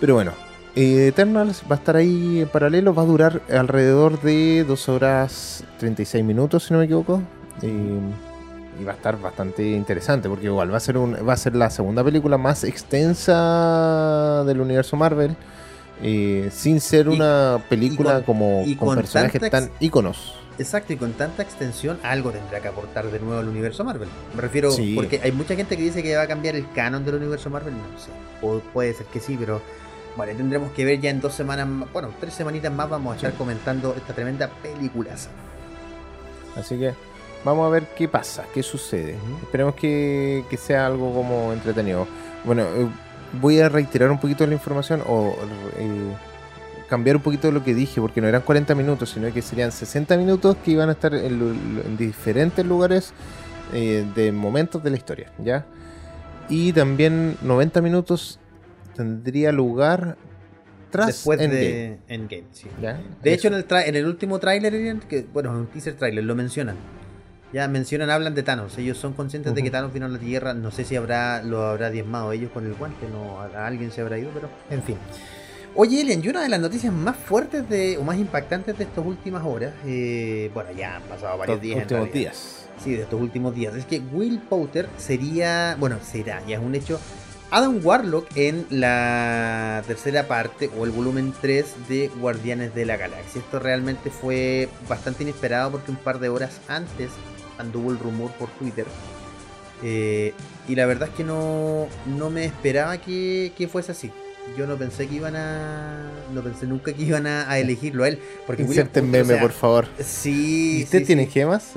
Pero 0.00 0.14
bueno, 0.14 0.32
eh, 0.76 1.08
Eternals 1.08 1.62
va 1.70 1.74
a 1.76 1.78
estar 1.78 1.96
ahí 1.96 2.40
en 2.42 2.48
paralelo, 2.48 2.94
va 2.94 3.02
a 3.02 3.06
durar 3.06 3.40
alrededor 3.50 4.20
de 4.20 4.64
2 4.64 4.88
horas 4.88 5.64
36 5.78 6.22
minutos, 6.24 6.64
si 6.64 6.72
no 6.72 6.78
me 6.78 6.84
equivoco. 6.84 7.20
Eh, 7.62 7.98
y 8.78 8.84
va 8.84 8.92
a 8.92 8.94
estar 8.94 9.18
bastante 9.20 9.66
interesante, 9.70 10.28
porque 10.28 10.44
igual 10.46 10.70
va 10.72 10.76
a 10.76 10.80
ser 10.80 10.98
un, 10.98 11.16
va 11.26 11.32
a 11.32 11.36
ser 11.38 11.56
la 11.56 11.70
segunda 11.70 12.04
película 12.04 12.36
más 12.36 12.62
extensa 12.64 14.44
del 14.44 14.60
universo 14.60 14.96
Marvel. 14.96 15.36
eh, 16.02 16.50
sin 16.52 16.78
ser 16.78 17.06
Y- 17.06 17.14
una 17.14 17.58
película 17.70 18.16
con- 18.16 18.22
como 18.24 18.62
y 18.66 18.76
con, 18.76 18.88
con 18.88 18.96
personajes 18.98 19.50
tan 19.50 19.70
íconos. 19.80 20.34
Exacto, 20.58 20.92
y 20.92 20.96
con 20.98 21.12
tanta 21.14 21.42
extensión, 21.42 21.98
algo 22.02 22.32
tendrá 22.32 22.60
que 22.60 22.68
aportar 22.68 23.10
de 23.10 23.18
nuevo 23.18 23.40
al 23.40 23.48
universo 23.48 23.82
Marvel. 23.82 24.08
Me 24.34 24.42
refiero, 24.42 24.70
Sí. 24.70 24.92
porque 24.94 25.20
hay 25.24 25.32
mucha 25.32 25.56
gente 25.56 25.74
que 25.74 25.82
dice 25.84 26.02
que 26.02 26.14
va 26.14 26.22
a 26.24 26.26
cambiar 26.26 26.54
el 26.54 26.70
canon 26.74 27.02
del 27.02 27.14
universo 27.14 27.48
Marvel. 27.48 27.72
No 27.72 27.98
sé, 27.98 28.10
pu- 28.42 28.60
puede 28.74 28.92
ser 28.92 29.06
que 29.06 29.20
sí, 29.20 29.38
pero 29.40 29.62
bueno, 30.16 30.32
tendremos 30.36 30.72
que 30.72 30.84
ver 30.84 31.00
ya 31.00 31.10
en 31.10 31.20
dos 31.20 31.34
semanas, 31.34 31.68
bueno, 31.92 32.10
tres 32.18 32.34
semanitas 32.34 32.72
más 32.72 32.88
vamos 32.88 33.12
a 33.12 33.16
estar 33.16 33.34
comentando 33.34 33.94
esta 33.96 34.14
tremenda 34.14 34.48
peliculaza. 34.62 35.30
Así 36.56 36.78
que 36.78 36.94
vamos 37.44 37.66
a 37.66 37.70
ver 37.70 37.88
qué 37.96 38.08
pasa, 38.08 38.44
qué 38.54 38.62
sucede. 38.62 39.16
Esperemos 39.42 39.74
que, 39.74 40.44
que 40.48 40.56
sea 40.56 40.86
algo 40.86 41.12
como 41.12 41.52
entretenido. 41.52 42.06
Bueno, 42.44 42.62
eh, 42.62 42.88
voy 43.40 43.60
a 43.60 43.68
reiterar 43.68 44.10
un 44.10 44.18
poquito 44.18 44.46
la 44.46 44.54
información 44.54 45.02
o 45.06 45.36
eh, 45.76 46.16
cambiar 46.88 47.16
un 47.16 47.22
poquito 47.22 47.50
lo 47.50 47.62
que 47.62 47.74
dije, 47.74 48.00
porque 48.00 48.20
no 48.20 48.28
eran 48.28 48.42
40 48.42 48.74
minutos, 48.74 49.10
sino 49.10 49.32
que 49.32 49.42
serían 49.42 49.72
60 49.72 50.16
minutos 50.16 50.56
que 50.64 50.70
iban 50.70 50.88
a 50.88 50.92
estar 50.92 51.14
en 51.14 51.96
diferentes 51.96 52.64
lugares 52.64 53.12
eh, 53.72 54.06
de 54.14 54.32
momentos 54.32 54.82
de 54.82 54.90
la 54.90 54.96
historia, 54.96 55.32
¿ya? 55.38 55.66
Y 56.48 56.72
también 56.72 57.36
90 57.42 57.82
minutos 57.82 58.38
tendría 58.96 59.52
lugar 59.52 60.16
tras 60.90 61.08
Después 61.08 61.40
Endgame, 61.40 61.64
de 61.64 61.98
Endgame, 62.08 62.44
sí. 62.52 62.68
¿ya? 62.80 62.94
De 63.22 63.30
Eso. 63.32 63.34
hecho, 63.34 63.48
en 63.48 63.54
el, 63.54 63.68
tra- 63.68 63.86
en 63.86 63.96
el 63.96 64.06
último 64.06 64.38
tráiler, 64.38 64.98
que 65.08 65.26
bueno, 65.32 65.50
en 65.50 65.56
un 65.56 65.66
teaser 65.66 65.94
tráiler, 65.94 66.24
lo 66.24 66.34
mencionan. 66.34 66.76
Ya 67.52 67.68
mencionan, 67.68 68.10
hablan 68.10 68.34
de 68.34 68.42
Thanos. 68.42 68.76
Ellos 68.76 68.98
son 68.98 69.12
conscientes 69.12 69.54
de 69.54 69.62
que. 69.62 69.70
Thanos 69.70 69.92
vino 69.92 70.06
a 70.06 70.08
la 70.08 70.18
Tierra. 70.18 70.52
No 70.52 70.70
sé 70.70 70.84
si 70.84 70.96
habrá 70.96 71.42
lo 71.42 71.64
habrá 71.64 71.90
diezmado 71.90 72.32
ellos 72.32 72.50
con 72.52 72.66
el 72.66 72.74
guante, 72.74 73.06
no 73.08 73.40
a, 73.40 73.66
alguien 73.66 73.90
se 73.92 74.00
habrá 74.00 74.18
ido, 74.18 74.30
pero 74.34 74.48
en 74.70 74.82
fin. 74.82 74.96
Oye, 75.74 76.00
Elian, 76.00 76.24
y 76.24 76.28
una 76.28 76.42
de 76.42 76.48
las 76.48 76.58
noticias 76.60 76.92
más 76.92 77.16
fuertes 77.16 77.68
de, 77.68 77.98
o 77.98 78.02
más 78.02 78.16
impactantes 78.18 78.78
de 78.78 78.84
estas 78.84 79.04
últimas 79.04 79.44
horas, 79.44 79.74
eh, 79.86 80.50
bueno, 80.54 80.70
ya 80.72 80.96
han 80.96 81.02
pasado 81.02 81.36
varios 81.38 81.60
días. 81.60 81.80
últimos 81.82 82.12
días. 82.12 82.66
Sí, 82.82 82.92
de 82.94 83.02
estos 83.02 83.20
últimos 83.20 83.54
días. 83.54 83.74
Es 83.74 83.84
que 83.84 84.00
Will 84.00 84.38
Potter 84.40 84.88
sería, 84.96 85.76
bueno, 85.78 85.98
será, 86.02 86.42
ya 86.46 86.56
es 86.56 86.62
un 86.62 86.74
hecho, 86.74 86.98
Adam 87.50 87.80
Warlock 87.82 88.26
en 88.36 88.66
la 88.70 89.82
tercera 89.86 90.26
parte 90.26 90.68
o 90.78 90.84
el 90.84 90.90
volumen 90.90 91.32
3 91.40 91.88
de 91.88 92.08
Guardianes 92.08 92.74
de 92.74 92.84
la 92.84 92.96
Galaxia. 92.96 93.40
Esto 93.40 93.58
realmente 93.60 94.10
fue 94.10 94.68
bastante 94.88 95.22
inesperado 95.22 95.70
porque 95.70 95.90
un 95.90 95.96
par 95.96 96.18
de 96.18 96.28
horas 96.28 96.60
antes 96.68 97.10
anduvo 97.58 97.90
el 97.92 97.98
rumor 97.98 98.32
por 98.32 98.48
Twitter. 98.50 98.86
Eh, 99.82 100.34
y 100.68 100.74
la 100.74 100.86
verdad 100.86 101.08
es 101.08 101.14
que 101.14 101.24
no, 101.24 101.86
no 102.06 102.30
me 102.30 102.44
esperaba 102.44 102.98
que, 102.98 103.52
que 103.56 103.68
fuese 103.68 103.92
así. 103.92 104.10
yo 104.56 104.66
no 104.66 104.76
pensé 104.76 105.06
que 105.06 105.14
iban 105.14 105.36
a. 105.36 106.10
No 106.32 106.42
pensé 106.42 106.66
nunca 106.66 106.92
que 106.92 107.02
iban 107.02 107.26
a, 107.26 107.48
a 107.48 107.58
elegirlo 107.58 108.04
a 108.04 108.08
él. 108.08 108.18
Porque 108.46 108.64
William 108.64 108.88
o 108.90 109.24
sea, 109.24 109.40
por 109.40 109.52
favor. 109.52 109.86
Sí. 110.04 110.78
¿Y 110.80 110.84
usted 110.84 111.00
sí, 111.00 111.04
tiene 111.04 111.26
sí. 111.26 111.32
gemas? 111.32 111.72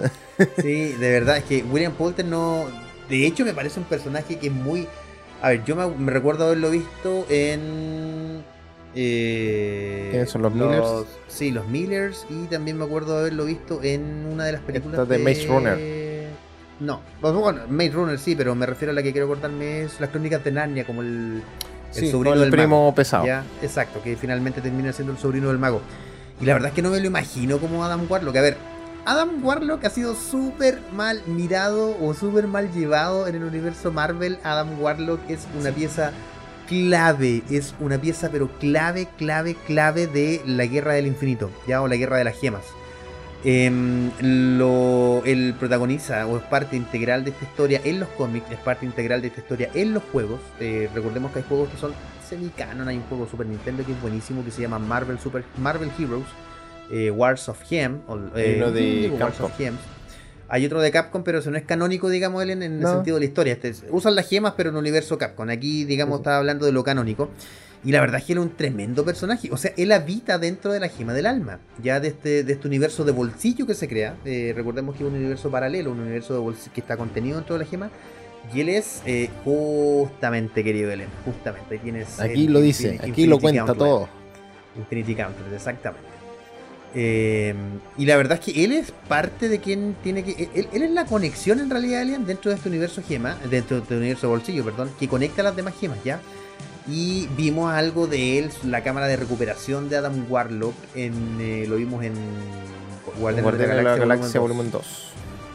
Sí, 0.61 0.93
de 0.93 1.11
verdad, 1.11 1.37
es 1.37 1.43
que 1.43 1.63
William 1.63 1.93
Poulter 1.93 2.25
no. 2.25 2.67
De 3.09 3.25
hecho, 3.27 3.43
me 3.43 3.53
parece 3.53 3.79
un 3.79 3.85
personaje 3.85 4.37
que 4.37 4.47
es 4.47 4.53
muy. 4.53 4.87
A 5.41 5.49
ver, 5.49 5.63
yo 5.63 5.75
me, 5.75 6.11
recuerdo 6.11 6.45
haberlo 6.45 6.69
visto 6.69 7.25
en. 7.29 8.43
Eh, 8.95 10.07
¿Quiénes 10.11 10.29
son 10.29 10.41
los 10.41 10.53
Millers? 10.53 11.05
Sí, 11.27 11.51
los 11.51 11.67
Millers. 11.67 12.25
Y 12.29 12.45
también 12.47 12.77
me 12.77 12.85
acuerdo 12.85 13.17
haberlo 13.17 13.45
visto 13.45 13.81
en 13.83 14.27
una 14.31 14.45
de 14.45 14.53
las 14.53 14.61
películas 14.61 14.99
Esta 14.99 15.13
de 15.13 15.19
Maze 15.19 15.47
Runner. 15.47 15.99
No, 16.79 17.01
bueno, 17.21 17.61
Maze 17.69 17.91
Runner 17.91 18.19
sí, 18.19 18.35
pero 18.35 18.55
me 18.55 18.65
refiero 18.65 18.91
a 18.91 18.95
la 18.95 19.03
que 19.03 19.11
quiero 19.11 19.27
cortarme 19.27 19.83
es 19.83 19.99
las 19.99 20.09
crónicas 20.09 20.43
de 20.43 20.51
Narnia, 20.51 20.85
como 20.85 21.01
el, 21.01 21.41
el 21.95 22.01
Sí, 22.01 22.09
sobrino 22.09 22.35
el 22.35 22.41
del 22.41 22.51
primo 22.51 22.83
mago. 22.83 22.95
pesado. 22.95 23.25
Ya, 23.25 23.43
exacto, 23.61 24.01
que 24.01 24.15
finalmente 24.15 24.61
termina 24.61 24.93
siendo 24.93 25.13
el 25.13 25.19
sobrino 25.19 25.49
del 25.49 25.57
mago. 25.57 25.81
Y 26.39 26.45
la 26.45 26.53
verdad 26.53 26.69
es 26.69 26.75
que 26.75 26.81
no 26.81 26.89
me 26.89 26.99
lo 26.99 27.05
imagino 27.07 27.57
como 27.59 27.83
Adam 27.83 28.05
Warlock. 28.09 28.35
A 28.37 28.41
ver, 28.41 28.57
Adam 29.05 29.43
Warlock 29.43 29.85
ha 29.85 29.89
sido 29.89 30.15
súper 30.15 30.79
mal 30.93 31.21
mirado 31.25 31.97
o 32.01 32.13
súper 32.13 32.47
mal 32.47 32.71
llevado 32.71 33.27
en 33.27 33.35
el 33.35 33.43
universo 33.43 33.91
Marvel. 33.91 34.39
Adam 34.43 34.79
Warlock 34.79 35.21
es 35.29 35.47
una 35.57 35.71
pieza 35.71 36.11
clave, 36.67 37.41
es 37.49 37.73
una 37.79 37.97
pieza 37.97 38.29
pero 38.31 38.47
clave, 38.59 39.07
clave, 39.17 39.55
clave 39.65 40.07
de 40.07 40.41
la 40.45 40.65
Guerra 40.65 40.93
del 40.93 41.07
Infinito, 41.07 41.49
ya, 41.67 41.81
o 41.81 41.87
la 41.87 41.95
Guerra 41.95 42.17
de 42.17 42.25
las 42.25 42.39
Gemas. 42.39 42.63
Em, 43.43 44.11
lo, 44.19 45.23
él 45.25 45.55
protagoniza 45.57 46.27
o 46.27 46.37
es 46.37 46.43
parte 46.43 46.75
integral 46.75 47.23
de 47.23 47.31
esta 47.31 47.45
historia 47.45 47.81
en 47.85 48.01
los 48.01 48.09
cómics, 48.09 48.51
es 48.51 48.59
parte 48.59 48.85
integral 48.85 49.21
de 49.21 49.29
esta 49.29 49.39
historia 49.39 49.69
en 49.73 49.93
los 49.93 50.03
juegos. 50.11 50.41
Eh, 50.59 50.89
recordemos 50.93 51.31
que 51.31 51.39
hay 51.39 51.45
juegos 51.47 51.69
que 51.69 51.77
son 51.77 51.93
semi-canon, 52.27 52.87
hay 52.87 52.97
un 52.97 53.03
juego 53.03 53.27
Super 53.27 53.47
Nintendo 53.47 53.85
que 53.85 53.93
es 53.93 54.01
buenísimo 54.01 54.43
que 54.43 54.51
se 54.51 54.61
llama 54.61 54.77
Marvel 54.77 55.19
Super 55.19 55.45
Marvel 55.57 55.89
Heroes, 55.97 56.25
eh, 56.91 57.11
Wars 57.11 57.49
of 57.49 57.59
Hem, 57.71 57.99
o, 58.07 58.17
eh, 58.35 58.55
uno 58.57 58.71
de 58.71 59.11
Capcom. 59.17 59.51
Hay 60.51 60.65
otro 60.65 60.81
de 60.81 60.89
Capcom, 60.91 61.23
pero 61.23 61.39
eso 61.39 61.51
no 61.51 61.57
es 61.57 61.63
canónico, 61.63 62.09
digamos, 62.09 62.41
él 62.41 62.49
en, 62.49 62.63
en 62.63 62.81
el 62.81 62.87
sentido 62.87 63.17
de 63.17 63.19
la 63.21 63.25
historia. 63.27 63.53
Este 63.53 63.69
es- 63.69 63.83
usan 63.91 64.15
las 64.15 64.27
gemas, 64.27 64.53
pero 64.57 64.69
en 64.69 64.75
universo 64.77 65.17
Capcom. 65.17 65.47
Aquí, 65.49 65.85
digamos, 65.85 66.17
Sí, 66.17 66.21
estaba 66.21 66.37
hablando 66.37 66.65
de 66.65 66.71
lo 66.71 66.83
canónico. 66.83 67.29
Y 67.85 67.91
la 67.93 68.01
verdad 68.01 68.19
es 68.19 68.25
que 68.25 68.33
él 68.33 68.39
es 68.39 68.43
un 68.45 68.55
tremendo 68.57 69.05
personaje. 69.05 69.49
O 69.53 69.57
sea, 69.57 69.71
él 69.77 69.91
habita 69.93 70.37
dentro 70.37 70.73
de 70.73 70.79
la 70.81 70.89
gema 70.89 71.13
del 71.13 71.27
alma. 71.27 71.59
Ya 71.81 71.99
de 72.01 72.09
este, 72.09 72.43
de 72.43 72.53
este 72.53 72.67
universo 72.67 73.05
de 73.05 73.11
bolsillo 73.13 73.65
que 73.67 73.73
se 73.75 73.87
crea. 73.87 74.15
Eh, 74.25 74.51
recordemos 74.55 74.95
que 74.97 75.03
es 75.03 75.09
un 75.09 75.15
universo 75.15 75.49
paralelo, 75.49 75.91
un 75.91 75.99
universo 76.01 76.33
de 76.33 76.39
bolsillo 76.39 76.73
que 76.73 76.81
está 76.81 76.97
contenido 76.97 77.37
dentro 77.37 77.55
de 77.57 77.63
la 77.63 77.69
gema. 77.69 77.89
Y 78.53 78.61
él 78.61 78.69
es 78.69 79.01
eh, 79.05 79.29
justamente, 79.45 80.63
querido 80.63 80.91
Ellen, 80.91 81.07
justamente. 81.23 81.75
Ahí 81.75 81.79
tienes 81.79 82.19
Aquí 82.19 82.45
el 82.47 82.53
lo 82.53 82.59
dice, 82.59 82.87
Infinity 82.95 83.11
aquí 83.11 83.27
lo 83.27 83.39
cuenta 83.39 83.73
todo. 83.73 84.09
Infinity 84.77 85.13
Gauntlet, 85.13 85.53
exactamente. 85.53 86.07
Eh, 86.95 87.53
y 87.97 88.05
la 88.05 88.17
verdad 88.17 88.39
es 88.43 88.53
que 88.53 88.63
él 88.65 88.71
es 88.71 88.91
parte 89.07 89.47
de 89.49 89.59
quien 89.59 89.95
tiene 90.03 90.23
que. 90.23 90.49
Él, 90.55 90.67
él 90.73 90.81
es 90.83 90.91
la 90.91 91.05
conexión 91.05 91.59
en 91.59 91.69
realidad, 91.69 92.01
Alien, 92.01 92.25
dentro 92.25 92.49
de 92.49 92.57
este 92.57 92.69
universo 92.69 93.01
gema, 93.07 93.37
dentro 93.49 93.77
de 93.77 93.83
este 93.83 93.95
universo 93.97 94.29
bolsillo, 94.29 94.65
perdón, 94.65 94.89
que 94.99 95.07
conecta 95.07 95.41
a 95.41 95.45
las 95.45 95.55
demás 95.55 95.73
gemas, 95.79 95.97
¿ya? 96.03 96.19
Y 96.87 97.27
vimos 97.37 97.71
algo 97.71 98.07
de 98.07 98.39
él, 98.39 98.49
la 98.63 98.81
cámara 98.81 99.05
de 99.07 99.15
recuperación 99.17 99.89
de 99.89 99.97
Adam 99.97 100.25
Warlock, 100.29 100.73
en, 100.95 101.13
eh, 101.39 101.65
lo 101.69 101.75
vimos 101.75 102.03
en 102.03 102.13
Guardianes 103.19 103.57
de 103.59 103.67
la 103.67 103.95
Galaxia 103.95 104.39
Volumen 104.39 104.71
Volumen 104.71 104.71
2. 104.71 105.05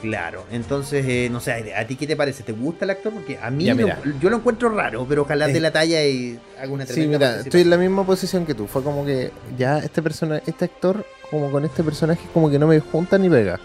Claro, 0.02 0.44
entonces, 0.52 1.04
eh, 1.08 1.28
no 1.32 1.40
sé, 1.40 1.72
¿a 1.74 1.86
ti 1.86 1.96
qué 1.96 2.06
te 2.06 2.14
parece? 2.14 2.42
¿Te 2.42 2.52
gusta 2.52 2.84
el 2.84 2.90
actor? 2.90 3.10
Porque 3.12 3.38
a 3.38 3.50
mí 3.50 3.64
Ya, 3.64 3.74
lo- 3.74 3.88
yo 4.20 4.28
lo 4.28 4.36
encuentro 4.36 4.68
raro, 4.68 5.06
pero 5.08 5.22
ojalá 5.22 5.48
Eh, 5.48 5.52
de 5.54 5.60
la 5.60 5.70
talla 5.72 6.04
y 6.06 6.38
haga 6.60 6.70
una 6.70 6.84
Sí, 6.84 7.06
mira, 7.06 7.40
estoy 7.40 7.62
en 7.62 7.70
la 7.70 7.78
misma 7.78 8.04
posición 8.04 8.44
que 8.44 8.52
tú. 8.54 8.66
Fue 8.66 8.82
como 8.82 9.06
que 9.06 9.30
ya 9.56 9.78
este 9.78 10.02
persona, 10.02 10.42
este 10.46 10.66
actor, 10.66 11.06
como 11.30 11.50
con 11.50 11.64
este 11.64 11.82
personaje, 11.82 12.20
como 12.32 12.50
que 12.50 12.58
no 12.58 12.66
me 12.66 12.80
junta 12.80 13.18
ni 13.18 13.28
pega. 13.28 13.58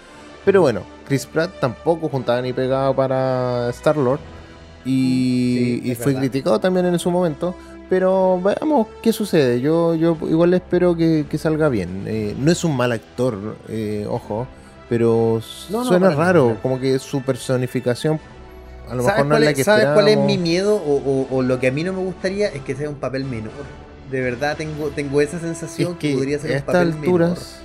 Pero 0.45 0.61
bueno, 0.61 0.81
Chris 1.07 1.25
Pratt 1.25 1.51
tampoco 1.59 2.09
juntaba 2.09 2.41
ni 2.41 2.53
pegaba 2.53 2.95
para 2.95 3.69
Star 3.69 3.97
Lord. 3.97 4.19
Y, 4.85 5.79
Sí, 5.83 5.91
y 5.91 5.95
fue 5.95 6.07
verdad. 6.07 6.19
criticado 6.21 6.59
también 6.59 6.85
en 6.85 6.97
su 6.99 7.11
momento. 7.11 7.53
Pero 7.89 8.39
veamos 8.41 8.87
qué 9.01 9.11
sucede. 9.11 9.59
Yo, 9.61 9.95
yo 9.95 10.15
igual 10.29 10.53
espero 10.53 10.95
que, 10.95 11.25
que 11.29 11.37
salga 11.37 11.69
bien. 11.69 12.03
Eh, 12.07 12.35
no 12.37 12.51
es 12.51 12.63
un 12.63 12.77
mal 12.77 12.91
actor, 12.91 13.57
eh, 13.67 14.05
ojo. 14.09 14.47
Pero 14.87 15.41
No, 15.69 15.79
no, 15.79 15.85
suena 15.85 16.09
raro. 16.11 16.57
Como 16.61 16.79
que 16.79 16.97
su 16.99 17.21
personificación 17.21 18.19
a 18.89 18.95
lo 18.95 19.03
¿Sabes, 19.03 19.17
mejor 19.17 19.25
no 19.27 19.37
es 19.37 19.43
la 19.43 19.53
que 19.53 19.63
sabes 19.63 19.85
cuál 19.93 20.07
es 20.07 20.17
mi 20.17 20.37
miedo 20.39 20.75
o, 20.75 20.95
o- 20.95 21.27
o 21.37 21.41
lo 21.43 21.59
que 21.59 21.67
a 21.67 21.71
mí 21.71 21.83
no 21.83 21.93
me 21.93 21.99
gustaría 21.99 22.47
es 22.47 22.61
que 22.63 22.73
sea 22.75 22.89
un 22.89 22.95
papel 22.95 23.23
menor? 23.23 23.51
De 24.09 24.21
verdad 24.21 24.57
tengo, 24.57 24.87
tengo 24.89 25.21
esa 25.21 25.39
sensación 25.39 25.91
Es 25.93 25.97
que, 25.99 26.09
que 26.11 26.15
podría 26.15 26.39
ser 26.39 26.49
a 26.49 26.53
un 26.53 26.57
estas 26.59 26.75
papel 26.75 26.93
alturas, 26.93 27.59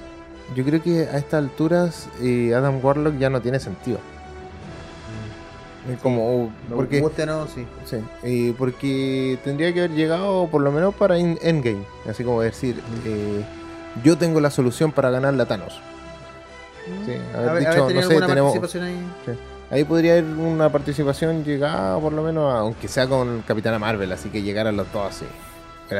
yo 0.54 0.64
creo 0.64 0.82
que 0.82 1.00
a 1.06 1.16
estas 1.18 1.34
alturas 1.38 2.08
eh, 2.22 2.52
Adam 2.54 2.84
Warlock 2.84 3.18
ya 3.18 3.30
no 3.30 3.40
tiene 3.40 3.58
sentido. 3.60 3.98
menor. 5.86 5.96
Es 5.96 6.00
como, 6.02 6.44
Mm, 6.46 6.50
Me 6.70 6.76
porque, 6.76 7.00
guste 7.00 7.22
o 7.24 7.26
no, 7.26 7.46
sí. 7.46 7.66
sí, 7.84 7.96
eh, 8.22 8.54
porque 8.58 9.38
tendría 9.44 9.72
que 9.72 9.80
haber 9.80 9.92
llegado 9.92 10.48
por 10.50 10.62
lo 10.62 10.72
menos 10.72 10.94
para 10.94 11.18
Endgame. 11.18 11.84
Así 12.08 12.24
como 12.24 12.40
decir, 12.40 12.80
eh, 13.04 13.44
yo 14.02 14.16
tengo 14.18 14.40
la 14.40 14.50
solución 14.50 14.92
para 14.92 15.10
ganar 15.10 15.38
a 15.38 15.46
Thanos. 15.46 15.80
Sí, 17.06 17.12
haber 17.34 17.58
dicho, 17.60 17.88
no 17.90 18.02
sé, 18.02 18.20
tenemos- 18.26 18.74
ahí. 18.76 18.96
Ahí 19.70 19.84
podría 19.84 20.12
haber 20.12 20.24
una 20.24 20.70
participación 20.70 21.42
llegada 21.44 21.98
por 21.98 22.12
lo 22.12 22.22
menos, 22.22 22.52
aunque 22.54 22.86
sea 22.88 23.06
con 23.06 23.42
Capitana 23.46 23.78
Marvel, 23.78 24.12
así 24.12 24.28
que 24.28 24.42
llegaran 24.42 24.76
los 24.76 24.90
dos 24.92 25.08
así. 25.08 25.24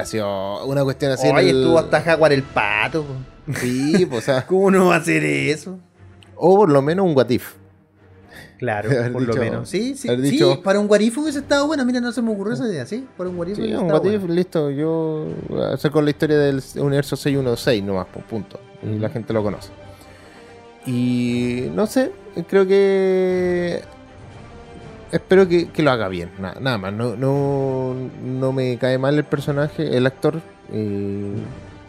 Sido 0.05 0.65
una 0.67 0.83
cuestión 0.85 1.13
así. 1.13 1.29
Oye, 1.29 1.51
el- 1.51 1.59
estuvo 1.63 1.79
hasta 1.79 2.01
Jaguar 2.01 2.33
el 2.33 2.43
pato. 2.43 3.05
Sí, 3.57 4.07
pues, 4.07 4.23
o 4.23 4.25
sea, 4.25 4.47
¿Cómo 4.47 4.71
no 4.71 4.87
va 4.87 4.97
a 4.97 4.99
hacer 4.99 5.25
eso? 5.25 5.79
o 6.37 6.57
por 6.57 6.71
lo 6.71 6.83
menos 6.83 7.07
un 7.07 7.17
What 7.17 7.31
If. 7.31 7.53
Claro, 8.59 8.89
por 9.13 9.23
lo 9.23 9.35
menos. 9.37 9.69
Sí, 9.69 9.95
sí, 9.97 10.09
sí, 10.09 10.17
dicho- 10.17 10.63
para 10.63 10.81
un 10.81 10.87
guarifo 10.89 11.21
hubiese 11.21 11.41
estado 11.41 11.67
bueno. 11.67 11.85
Mira, 11.85 12.01
no 12.01 12.11
se 12.13 12.23
me 12.23 12.33
ocurrió 12.33 12.55
esa 12.55 12.67
idea, 12.67 12.87
¿sí? 12.87 13.07
Para 13.17 13.29
un 13.31 13.37
guarifo 13.37 13.57
Sí, 13.63 13.69
un 13.75 13.83
estado 13.83 14.01
What 14.03 14.11
If, 14.13 14.21
bueno. 14.21 14.35
listo. 14.35 14.71
Yo 14.71 15.27
voy 15.49 15.63
a 15.63 15.69
hacer 15.75 15.91
con 15.91 16.05
la 16.05 16.11
historia 16.11 16.39
del 16.39 16.63
universo 16.77 17.17
616 17.17 17.83
nomás, 17.85 18.07
pues, 18.13 18.25
punto. 18.25 18.59
Y 18.83 18.99
la 18.99 19.11
gente 19.11 19.33
lo 19.33 19.43
conoce. 19.43 19.71
Y 20.87 21.69
no 21.75 21.87
sé, 21.87 22.13
creo 22.49 22.67
que. 22.67 23.83
Espero 25.15 25.49
que, 25.49 25.69
que 25.71 25.83
lo 25.83 25.93
haga 25.93 26.09
bien, 26.09 26.31
na- 26.41 26.57
nada 26.61 26.77
más. 26.77 26.93
No, 26.93 27.15
no, 27.17 27.95
no 28.25 28.53
me 28.53 28.77
cae 28.79 28.99
mal 28.99 29.17
el 29.17 29.25
personaje, 29.25 29.97
el 29.97 30.07
actor. 30.07 30.41
eh, 30.73 31.35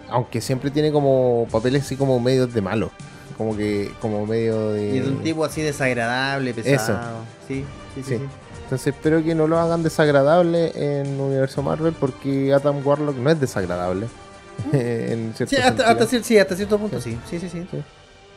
aunque 0.09 0.39
siempre 0.39 0.69
tiene 0.69 0.91
como 0.91 1.47
papeles 1.51 1.83
así 1.83 1.95
como 1.95 2.19
medios 2.19 2.53
de 2.53 2.61
malo. 2.61 2.91
Como 3.37 3.57
que, 3.57 3.91
como 3.99 4.25
medio 4.27 4.71
de. 4.71 4.95
Y 4.95 4.99
de 4.99 5.07
un 5.09 5.23
tipo 5.23 5.43
así 5.43 5.61
desagradable, 5.61 6.53
pesado. 6.53 7.23
Sí, 7.47 7.65
sí, 7.95 8.03
sí. 8.03 8.09
Sí. 8.09 8.17
sí. 8.17 8.23
Entonces 8.63 8.93
espero 8.95 9.23
que 9.23 9.33
no 9.35 9.47
lo 9.47 9.59
hagan 9.59 9.81
desagradable 9.83 10.71
en 10.75 11.19
Universo 11.19 11.61
Marvel 11.63 11.93
porque 11.93 12.53
Adam 12.53 12.85
Warlock 12.85 13.17
no 13.17 13.29
es 13.31 13.39
desagradable. 13.39 14.07
en 14.71 15.33
cierto 15.35 15.55
Sí, 15.55 15.61
hasta, 15.61 15.89
hasta, 15.89 16.05
sí, 16.23 16.37
hasta 16.37 16.55
cierto 16.55 16.77
punto 16.77 17.01
sí. 17.01 17.17
Sí, 17.29 17.39
sí, 17.39 17.49
sí. 17.49 17.65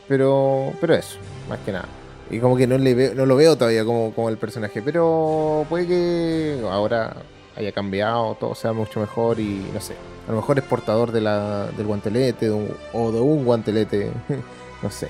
Pero, 0.07 0.73
pero 0.81 0.95
eso, 0.95 1.17
más 1.47 1.59
que 1.59 1.71
nada. 1.71 1.87
Y 2.29 2.39
como 2.39 2.55
que 2.57 2.67
no, 2.67 2.77
le 2.77 2.93
veo, 2.93 3.15
no 3.15 3.25
lo 3.25 3.35
veo 3.35 3.55
todavía 3.57 3.83
como, 3.85 4.13
como 4.13 4.29
el 4.29 4.37
personaje. 4.37 4.81
Pero 4.81 5.65
puede 5.69 5.87
que 5.87 6.59
ahora 6.69 7.15
haya 7.55 7.71
cambiado, 7.71 8.35
todo 8.39 8.53
sea 8.55 8.71
mucho 8.73 8.99
mejor 8.99 9.39
y 9.39 9.65
no 9.73 9.81
sé. 9.81 9.93
A 10.27 10.31
lo 10.31 10.37
mejor 10.37 10.59
es 10.59 10.63
portador 10.65 11.11
de 11.11 11.21
la, 11.21 11.67
del 11.75 11.87
guantelete 11.87 12.45
de 12.45 12.51
un- 12.51 12.71
o 12.93 13.11
de 13.11 13.19
un 13.19 13.43
guantelete. 13.45 14.11
no 14.83 14.91
sé. 14.91 15.07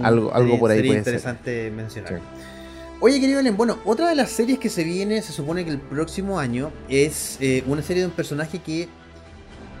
Algo- 0.00 0.32
algo 0.32 0.46
Sería- 0.46 0.60
por 0.60 0.70
ahí 0.70 0.76
Sería 0.78 0.92
puede 0.92 1.04
ser. 1.04 1.14
interesante 1.14 1.70
mencionar. 1.72 2.12
Sí. 2.14 2.20
Oye, 3.00 3.20
querido 3.20 3.40
Ellen, 3.40 3.56
bueno, 3.56 3.78
otra 3.84 4.08
de 4.08 4.14
las 4.16 4.30
series 4.30 4.58
que 4.58 4.68
se 4.68 4.82
viene, 4.84 5.22
se 5.22 5.32
supone 5.32 5.64
que 5.64 5.70
el 5.70 5.78
próximo 5.78 6.38
año, 6.38 6.70
es 6.88 7.36
eh, 7.40 7.62
una 7.66 7.82
serie 7.82 8.02
de 8.02 8.08
un 8.08 8.14
personaje 8.14 8.58
que 8.60 8.88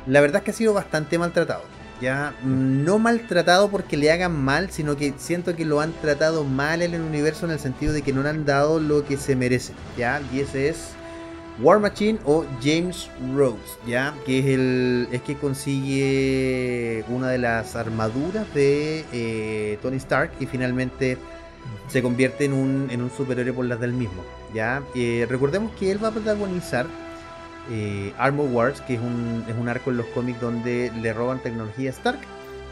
la 0.06 0.20
verdad 0.20 0.36
es 0.38 0.42
que 0.44 0.50
ha 0.52 0.54
sido 0.54 0.72
bastante 0.74 1.18
maltratado. 1.18 1.62
Ya, 2.00 2.32
no 2.44 2.98
maltratado 3.00 3.70
porque 3.70 3.96
le 3.96 4.12
hagan 4.12 4.36
mal, 4.44 4.70
sino 4.70 4.96
que 4.96 5.14
siento 5.18 5.56
que 5.56 5.64
lo 5.64 5.80
han 5.80 5.92
tratado 5.94 6.44
mal 6.44 6.82
en 6.82 6.94
el 6.94 7.00
universo 7.00 7.44
en 7.46 7.52
el 7.52 7.58
sentido 7.58 7.92
de 7.92 8.02
que 8.02 8.12
no 8.12 8.22
le 8.22 8.28
han 8.28 8.44
dado 8.44 8.78
lo 8.78 9.04
que 9.04 9.16
se 9.16 9.34
merece. 9.34 9.72
Ya, 9.96 10.22
y 10.32 10.40
ese 10.40 10.68
es 10.68 10.90
War 11.60 11.80
Machine 11.80 12.20
o 12.24 12.44
James 12.62 13.10
Rhodes, 13.34 13.78
ya, 13.84 14.14
que 14.24 14.38
es 14.38 14.46
el 14.46 15.08
es 15.10 15.22
que 15.22 15.36
consigue 15.36 17.04
una 17.08 17.30
de 17.30 17.38
las 17.38 17.74
armaduras 17.74 18.46
de 18.54 19.04
eh, 19.12 19.78
Tony 19.82 19.96
Stark 19.96 20.30
y 20.38 20.46
finalmente 20.46 21.18
se 21.88 22.00
convierte 22.00 22.44
en 22.44 22.52
un, 22.52 22.88
en 22.90 23.02
un 23.02 23.10
superhéroe 23.10 23.52
por 23.52 23.64
las 23.64 23.80
del 23.80 23.92
mismo. 23.92 24.22
¿ya? 24.54 24.82
Eh, 24.94 25.26
recordemos 25.28 25.72
que 25.72 25.90
él 25.90 26.02
va 26.02 26.08
a 26.08 26.12
protagonizar 26.12 26.86
eh, 27.70 28.12
Armor 28.18 28.48
Wars, 28.50 28.80
que 28.80 28.94
es 28.94 29.00
un, 29.00 29.44
es 29.48 29.54
un 29.58 29.68
arco 29.68 29.90
en 29.90 29.96
los 29.98 30.06
cómics 30.06 30.40
donde 30.40 30.90
le 31.00 31.12
roban 31.12 31.40
tecnología 31.42 31.90
a 31.90 31.92
Stark, 31.92 32.18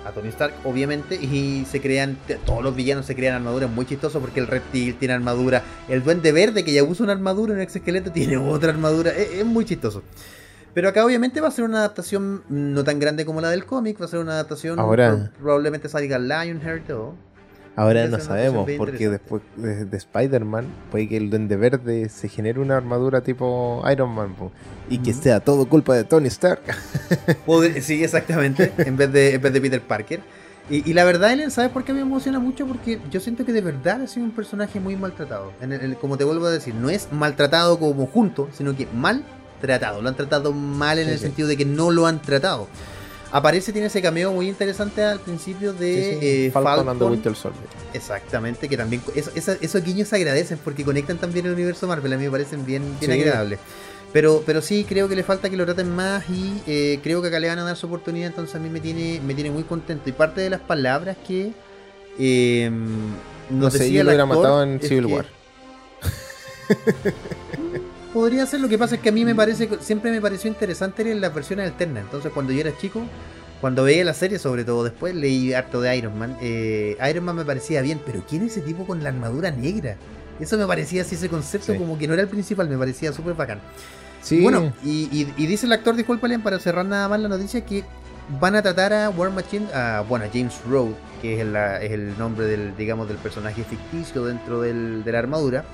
a 0.06 0.10
Tony 0.12 0.28
Stark, 0.28 0.54
obviamente, 0.64 1.16
y 1.16 1.66
se 1.68 1.80
crean, 1.80 2.16
todos 2.44 2.62
los 2.62 2.76
villanos 2.76 3.06
se 3.06 3.14
crean 3.16 3.34
armaduras 3.34 3.68
muy 3.70 3.86
chistoso 3.86 4.20
porque 4.20 4.38
el 4.40 4.46
reptil 4.46 4.94
tiene 4.96 5.14
armadura, 5.14 5.62
el 5.88 6.02
duende 6.04 6.30
verde 6.32 6.64
que 6.64 6.72
ya 6.72 6.84
usa 6.84 7.04
una 7.04 7.12
armadura, 7.12 7.52
un 7.54 7.60
exoesqueleto 7.60 8.12
tiene 8.12 8.36
otra 8.36 8.70
armadura, 8.70 9.10
es, 9.10 9.30
es 9.40 9.44
muy 9.44 9.64
chistoso. 9.64 10.02
Pero 10.74 10.90
acá 10.90 11.04
obviamente 11.06 11.40
va 11.40 11.48
a 11.48 11.50
ser 11.50 11.64
una 11.64 11.78
adaptación 11.78 12.42
no 12.50 12.84
tan 12.84 12.98
grande 12.98 13.24
como 13.24 13.40
la 13.40 13.48
del 13.50 13.64
cómic, 13.64 14.00
va 14.00 14.04
a 14.04 14.08
ser 14.08 14.20
una 14.20 14.32
adaptación 14.32 14.78
Ahora- 14.78 15.30
pro- 15.32 15.42
probablemente 15.42 15.88
salga 15.88 16.18
Lionheart 16.18 16.86
todo. 16.86 17.14
Ahora 17.76 18.06
no 18.08 18.18
sabemos, 18.20 18.68
porque 18.78 19.08
después 19.10 19.42
de, 19.56 19.84
de 19.84 19.96
Spider-Man 19.98 20.64
puede 20.90 21.08
que 21.08 21.18
el 21.18 21.28
Duende 21.30 21.56
Verde 21.56 22.08
se 22.08 22.28
genere 22.28 22.58
una 22.58 22.76
armadura 22.78 23.20
tipo 23.20 23.84
Iron 23.92 24.10
Man 24.14 24.34
po, 24.34 24.50
y 24.88 24.98
que 24.98 25.12
sea 25.12 25.40
todo 25.40 25.68
culpa 25.68 25.94
de 25.94 26.04
Tony 26.04 26.28
Stark. 26.28 26.62
Sí, 27.82 28.02
exactamente, 28.02 28.72
en 28.78 28.96
vez 28.96 29.12
de, 29.12 29.34
en 29.34 29.42
vez 29.42 29.52
de 29.52 29.60
Peter 29.60 29.80
Parker. 29.80 30.20
Y, 30.68 30.88
y 30.90 30.94
la 30.94 31.04
verdad, 31.04 31.32
Ellen, 31.32 31.50
¿sabes 31.52 31.70
por 31.70 31.84
qué 31.84 31.92
me 31.92 32.00
emociona 32.00 32.38
mucho? 32.40 32.66
Porque 32.66 32.98
yo 33.10 33.20
siento 33.20 33.44
que 33.44 33.52
de 33.52 33.60
verdad 33.60 34.02
ha 34.02 34.06
sido 34.08 34.24
un 34.26 34.32
personaje 34.32 34.80
muy 34.80 34.96
maltratado. 34.96 35.52
En 35.60 35.72
el- 35.72 35.80
el- 35.80 35.96
como 35.96 36.16
te 36.18 36.24
vuelvo 36.24 36.46
a 36.46 36.50
decir, 36.50 36.74
no 36.74 36.90
es 36.90 37.08
maltratado 37.12 37.78
como 37.78 38.06
junto, 38.06 38.48
sino 38.52 38.74
que 38.76 38.88
mal 38.92 39.22
tratado. 39.60 40.02
Lo 40.02 40.08
han 40.08 40.16
tratado 40.16 40.52
mal 40.52 40.98
en 40.98 41.06
Sí, 41.06 41.10
el 41.12 41.18
sí. 41.18 41.24
sentido 41.26 41.46
de 41.46 41.56
que 41.56 41.64
no 41.64 41.90
lo 41.92 42.06
han 42.06 42.20
tratado. 42.20 42.66
Aparece, 43.32 43.72
tiene 43.72 43.88
ese 43.88 44.00
cameo 44.00 44.32
muy 44.32 44.48
interesante 44.48 45.02
al 45.02 45.18
principio 45.20 45.72
de 45.72 45.94
Sí, 46.14 46.20
sí, 46.20 46.26
eh, 46.46 46.50
Falcon. 46.52 47.10
Winter 47.10 47.34
Soldier. 47.34 47.64
Exactamente, 47.92 48.68
que 48.68 48.76
también 48.76 49.02
eso- 49.14 49.30
esos 49.60 49.82
guiños 49.84 50.08
se 50.08 50.16
agradecen 50.16 50.58
porque 50.62 50.84
conectan 50.84 51.18
también 51.18 51.46
el 51.46 51.52
universo 51.52 51.86
Marvel, 51.86 52.12
a 52.12 52.16
mí 52.16 52.24
me 52.24 52.30
parecen 52.30 52.64
bien, 52.64 52.82
bien 53.00 53.12
Sí. 53.12 53.20
agradables. 53.20 53.58
Pero, 54.12 54.42
pero 54.46 54.62
sí, 54.62 54.86
creo 54.88 55.08
que 55.08 55.16
le 55.16 55.24
falta 55.24 55.50
que 55.50 55.56
lo 55.56 55.64
traten 55.66 55.94
más 55.94 56.24
y 56.30 56.62
eh, 56.66 57.00
creo 57.02 57.20
que 57.20 57.28
acá 57.28 57.38
le 57.40 57.48
van 57.48 57.58
a 57.58 57.64
dar 57.64 57.76
su 57.76 57.86
oportunidad, 57.86 58.28
entonces 58.28 58.54
a 58.54 58.58
mí 58.60 58.70
me 58.70 58.80
tiene, 58.80 59.20
me 59.26 59.34
tiene 59.34 59.50
muy 59.50 59.64
contento. 59.64 60.08
Y 60.08 60.12
parte 60.12 60.40
de 60.40 60.48
las 60.48 60.60
palabras 60.60 61.16
que 61.26 61.52
eh, 62.18 62.70
nos 63.50 63.60
No 63.60 63.70
sé, 63.70 63.78
decía 63.80 63.98
yo 63.98 64.04
lo 64.04 64.10
hubiera 64.10 64.24
matado 64.26 64.62
en 64.62 64.80
Civil 64.80 65.06
que- 65.08 65.12
War. 65.12 65.26
Podría 68.16 68.46
ser, 68.46 68.60
lo 68.60 68.68
que 68.70 68.78
pasa 68.78 68.94
es 68.94 69.02
que 69.02 69.10
a 69.10 69.12
mí 69.12 69.26
me 69.26 69.34
parece, 69.34 69.68
siempre 69.80 70.10
me 70.10 70.22
pareció 70.22 70.48
interesante 70.48 71.14
las 71.14 71.34
versiones 71.34 71.66
alternas. 71.70 72.02
Entonces 72.04 72.32
cuando 72.32 72.50
yo 72.50 72.60
era 72.62 72.74
chico, 72.78 73.02
cuando 73.60 73.82
veía 73.84 74.06
la 74.06 74.14
serie 74.14 74.38
sobre 74.38 74.64
todo, 74.64 74.84
después 74.84 75.14
leí 75.14 75.52
harto 75.52 75.82
de 75.82 75.94
Iron 75.94 76.18
Man, 76.18 76.34
eh, 76.40 76.96
Iron 77.10 77.24
Man 77.26 77.36
me 77.36 77.44
parecía 77.44 77.82
bien, 77.82 78.00
pero 78.06 78.24
¿quién 78.26 78.40
es 78.46 78.52
ese 78.52 78.62
tipo 78.62 78.86
con 78.86 79.02
la 79.02 79.10
armadura 79.10 79.50
negra? 79.50 79.96
Eso 80.40 80.56
me 80.56 80.66
parecía 80.66 81.02
así, 81.02 81.14
ese 81.16 81.28
concepto 81.28 81.72
Sí. 81.74 81.78
como 81.78 81.98
que 81.98 82.08
no 82.08 82.14
era 82.14 82.22
el 82.22 82.28
principal, 82.28 82.70
me 82.70 82.78
parecía 82.78 83.12
súper 83.12 83.34
bacán. 83.34 83.60
Sí, 84.22 84.40
Bueno, 84.40 84.72
y, 84.82 85.10
y- 85.12 85.34
y 85.36 85.46
dice 85.46 85.66
el 85.66 85.72
actor, 85.74 85.94
discúlpale, 85.94 86.38
para 86.38 86.58
cerrar 86.58 86.86
nada 86.86 87.10
más 87.10 87.20
la 87.20 87.28
noticia, 87.28 87.66
que 87.66 87.84
van 88.40 88.56
a 88.56 88.62
tratar 88.62 88.94
a 88.94 89.10
War 89.10 89.30
Machine, 89.30 89.66
a, 89.74 90.02
bueno, 90.08 90.24
a 90.24 90.28
James 90.32 90.54
Road, 90.66 90.92
que 91.20 91.34
es 91.34 91.40
el, 91.40 91.52
la- 91.52 91.82
es 91.82 91.92
el 91.92 92.16
nombre 92.16 92.46
del, 92.46 92.74
digamos, 92.78 93.08
del 93.08 93.18
personaje 93.18 93.62
ficticio 93.62 94.24
dentro 94.24 94.62
del- 94.62 95.04
de 95.04 95.12
la 95.12 95.18
armadura, 95.18 95.66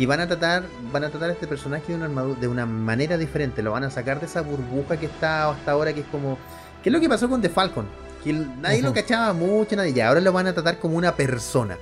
que 0.00 0.06
van 0.06 0.20
a 0.20 0.26
tratar, 0.26 0.62
van 0.90 1.04
a 1.04 1.10
tratar 1.10 1.28
a 1.28 1.32
este 1.34 1.46
personaje 1.46 1.88
de 1.88 1.94
una 1.96 2.06
armadura, 2.06 2.40
de 2.40 2.48
una 2.48 2.64
manera 2.64 3.18
diferente, 3.18 3.62
lo 3.62 3.72
van 3.72 3.84
a 3.84 3.90
sacar 3.90 4.18
de 4.18 4.24
esa 4.24 4.40
burbuja 4.40 4.96
que 4.96 5.04
está 5.04 5.50
hasta 5.50 5.72
ahora, 5.72 5.92
que 5.92 6.00
es 6.00 6.06
como, 6.06 6.38
¿qué 6.82 6.88
es 6.88 6.92
lo 6.94 7.00
que 7.00 7.08
pasó 7.08 7.28
con 7.28 7.42
The 7.42 7.50
Falcon? 7.50 7.84
Que 8.24 8.32
nadie 8.32 8.80
lo 8.80 8.94
cachaba 8.94 9.34
mucho, 9.34 9.76
nadie, 9.76 9.92
ya, 9.92 10.08
ahora 10.08 10.22
lo 10.22 10.32
van 10.32 10.46
a 10.46 10.54
tratar 10.54 10.78
como 10.78 10.96
una 10.96 11.14
persona, 11.14 11.76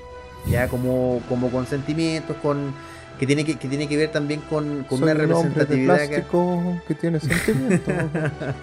ya 0.49 0.67
como, 0.67 1.23
como 1.29 1.49
con 1.49 1.65
sentimientos, 1.69 2.37
con 2.43 2.75
que 3.21 3.27
tiene 3.27 3.45
que, 3.45 3.57
que 3.57 3.69
tiene 3.69 3.89
que 3.89 3.97
ver 3.97 4.11
también 4.11 4.41
con, 4.51 4.83
con 4.89 4.99
soy 4.99 5.11
una 5.13 5.25
un 5.25 5.33
hombre 5.33 5.65
de 5.65 5.77
representatividad 5.77 6.81
que- 6.89 6.95
tiene 6.97 7.21
sentimientos. 7.21 7.95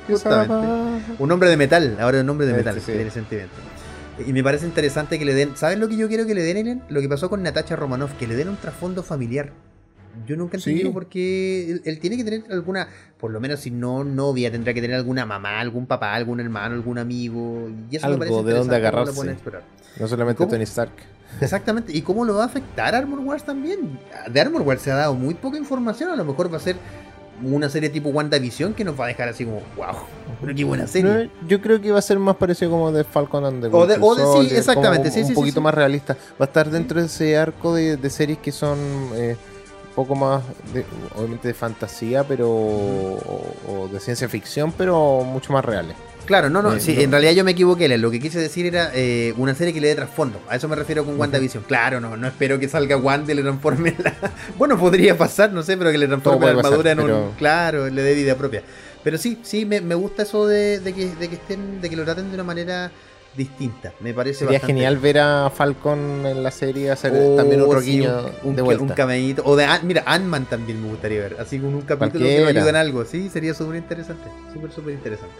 Un 1.19 1.31
hombre 1.31 1.49
de 1.49 1.55
metal, 1.55 1.95
ahora 2.01 2.19
un 2.19 2.29
hombre 2.29 2.45
de 2.45 2.53
metal, 2.53 2.75
sí. 2.81 2.87
que 2.87 2.93
tiene 2.95 3.11
sentimiento. 3.11 3.55
Y 4.25 4.31
me 4.33 4.43
parece 4.43 4.65
interesante 4.65 5.19
que 5.19 5.25
le 5.25 5.33
den. 5.33 5.57
¿Sabes 5.57 5.77
lo 5.77 5.87
que 5.89 5.97
yo 5.97 6.07
quiero 6.07 6.25
que 6.25 6.33
le 6.35 6.41
den, 6.43 6.57
Ellen? 6.57 6.81
Lo 6.89 7.01
que 7.01 7.09
pasó 7.09 7.29
con 7.29 7.43
Natasha 7.43 7.75
Romanoff, 7.75 8.13
que 8.13 8.27
le 8.27 8.35
den 8.35 8.49
un 8.49 8.57
trasfondo 8.57 9.03
familiar. 9.03 9.51
Yo 10.25 10.37
nunca 10.37 10.55
he 10.55 10.59
Sí. 10.61 10.69
entendido 10.69 10.93
por 10.93 11.07
qué 11.07 11.69
él, 11.69 11.81
él 11.83 11.99
tiene 11.99 12.15
que 12.15 12.23
tener 12.23 12.43
alguna, 12.49 12.87
por 13.19 13.31
lo 13.31 13.41
menos 13.41 13.59
si 13.59 13.71
no 13.71 14.05
novia, 14.05 14.49
tendrá 14.49 14.73
que 14.73 14.79
tener 14.79 14.95
alguna 14.95 15.25
mamá, 15.25 15.59
algún 15.59 15.85
papá, 15.85 16.13
algún 16.13 16.39
hermano, 16.39 16.75
algún 16.75 16.97
amigo. 16.97 17.69
Y 17.91 17.97
eso 17.97 18.05
Algo 18.05 18.19
me 18.19 18.25
parece 18.27 18.43
de 18.47 18.53
dónde 18.53 18.75
agarrarse. 18.77 19.35
no 19.99 20.07
solamente. 20.07 20.45
Tony 20.45 20.63
Stark. 20.63 20.91
Exactamente. 21.41 21.91
¿Y 21.91 22.01
cómo 22.01 22.23
lo 22.23 22.35
va 22.35 22.43
a 22.43 22.45
afectar 22.45 22.95
Armor 22.95 23.19
Wars 23.19 23.43
también? 23.43 23.99
De 24.31 24.39
Armor 24.39 24.61
Wars 24.61 24.81
se 24.81 24.91
ha 24.91 24.95
dado 24.95 25.15
muy 25.15 25.33
poca 25.33 25.57
información. 25.57 26.09
A 26.09 26.15
lo 26.15 26.23
mejor 26.23 26.51
va 26.51 26.57
a 26.57 26.61
ser 26.61 26.77
una 27.43 27.69
serie 27.69 27.89
tipo 27.89 28.09
WandaVision 28.09 28.73
que 28.73 28.83
nos 28.83 28.99
va 28.99 29.05
a 29.05 29.07
dejar 29.09 29.27
así 29.29 29.43
como, 29.45 29.61
wow, 29.75 29.95
pero 30.41 30.55
qué 30.55 30.63
buena 30.63 30.87
serie. 30.87 31.29
Yo 31.47 31.61
creo 31.61 31.81
que 31.81 31.91
va 31.91 31.99
a 31.99 32.01
ser 32.01 32.17
más 32.19 32.35
parecido 32.37 32.71
como 32.71 32.91
de 32.91 33.03
Falcon 33.03 33.45
and 33.45 33.61
the 33.61 33.67
O 33.75 33.85
de- 33.85 33.93
Winter 33.95 33.99
o 34.01 34.15
de- 34.15 34.21
sí, 34.21 34.27
Soldier, 34.31 34.57
exactamente, 34.59 35.11
sí, 35.11 35.19
un 35.19 35.25
sí, 35.25 35.29
sí, 35.31 35.35
poquito 35.35 35.59
sí. 35.59 35.63
más 35.63 35.73
realista. 35.73 36.13
Va 36.39 36.45
a 36.45 36.47
estar 36.47 36.69
dentro 36.69 36.99
de 36.99 37.07
ese 37.07 37.37
arco 37.37 37.73
de, 37.75 37.97
de 37.97 38.09
series 38.09 38.37
que 38.39 38.51
son 38.51 38.77
eh, 39.15 39.35
un 39.89 39.95
poco 39.95 40.15
más, 40.15 40.43
de- 40.73 40.85
obviamente 41.15 41.47
de 41.49 41.53
fantasía, 41.53 42.23
pero 42.23 42.49
o, 42.49 43.53
o 43.69 43.87
de 43.91 43.99
ciencia 43.99 44.27
ficción, 44.29 44.71
pero 44.77 45.21
mucho 45.23 45.51
más 45.53 45.63
reales. 45.65 45.95
Claro, 46.25 46.49
no, 46.49 46.61
no, 46.61 46.73
Eh, 46.73 46.79
sí, 46.79 46.93
no. 46.95 47.01
en 47.01 47.11
realidad 47.11 47.31
yo 47.33 47.43
me 47.43 47.51
equivoqué. 47.51 47.87
Lo 47.97 48.11
que 48.11 48.19
quise 48.19 48.39
decir 48.39 48.65
era 48.65 48.91
eh, 48.93 49.33
una 49.37 49.53
serie 49.55 49.73
que 49.73 49.79
le 49.81 49.87
dé 49.89 49.95
trasfondo. 49.95 50.39
A 50.49 50.55
eso 50.55 50.67
me 50.67 50.75
refiero 50.75 51.05
con. 51.05 51.19
WandaVision. 51.19 51.63
Claro, 51.63 51.99
no, 52.01 52.17
no 52.17 52.27
espero 52.27 52.59
que 52.59 52.67
salga 52.67 52.97
Wanda 52.97 53.31
y 53.31 53.35
le 53.35 53.41
transforme 53.43 53.95
la. 54.03 54.13
Bueno, 54.57 54.77
podría 54.77 55.17
pasar, 55.17 55.51
no 55.53 55.63
sé, 55.63 55.77
pero 55.77 55.91
que 55.91 55.97
le 55.97 56.07
transforme 56.07 56.45
la 56.47 56.51
armadura 56.53 56.95
pasar, 56.95 57.09
en 57.09 57.15
un. 57.15 57.31
Claro, 57.37 57.89
le 57.89 58.01
dé 58.01 58.13
vida 58.15 58.35
propia. 58.35 58.63
Pero 59.03 59.17
sí, 59.19 59.39
sí, 59.43 59.65
me, 59.65 59.81
me 59.81 59.93
gusta 59.95 60.23
eso 60.23 60.47
de, 60.47 60.79
de 60.79 60.93
que, 60.93 61.13
de 61.15 61.27
que 61.29 61.35
estén, 61.35 61.79
de 61.79 61.89
que 61.89 61.95
lo 61.95 62.03
traten 62.05 62.29
de 62.29 62.33
una 62.35 62.43
manera 62.43 62.91
distinta. 63.37 63.93
Me 63.99 64.13
parece 64.13 64.39
Sería 64.39 64.53
bastante 64.53 64.73
genial 64.73 64.97
ver 64.97 65.19
a 65.19 65.49
Falcon 65.53 66.25
en 66.25 66.41
la 66.41 66.49
serie 66.51 66.89
hacer 66.89 67.11
Oh, 67.13 67.35
también 67.35 67.61
otro 67.61 67.81
sí, 67.81 67.91
guiño 67.97 68.17
un, 68.43 68.49
un, 68.51 68.55
de 68.55 68.61
un 68.63 68.89
cameíto. 68.89 69.43
O 69.45 69.55
de 69.55 69.67
mira, 69.83 70.03
Ant-Man 70.07 70.45
también 70.45 70.81
me 70.81 70.89
gustaría 70.89 71.19
ver. 71.19 71.37
Así 71.39 71.59
con 71.59 71.75
un 71.75 71.81
capítulo 71.81 72.13
que 72.13 72.19
Cualquiera. 72.19 72.41
lo 72.53 72.59
ayuda 72.59 72.69
en 72.69 72.75
algo. 72.77 73.05
Sí, 73.05 73.29
sería 73.29 73.53
súper 73.53 73.75
interesante. 73.75 74.23
Súper, 74.53 74.71
súper 74.71 74.93
interesante. 74.93 75.35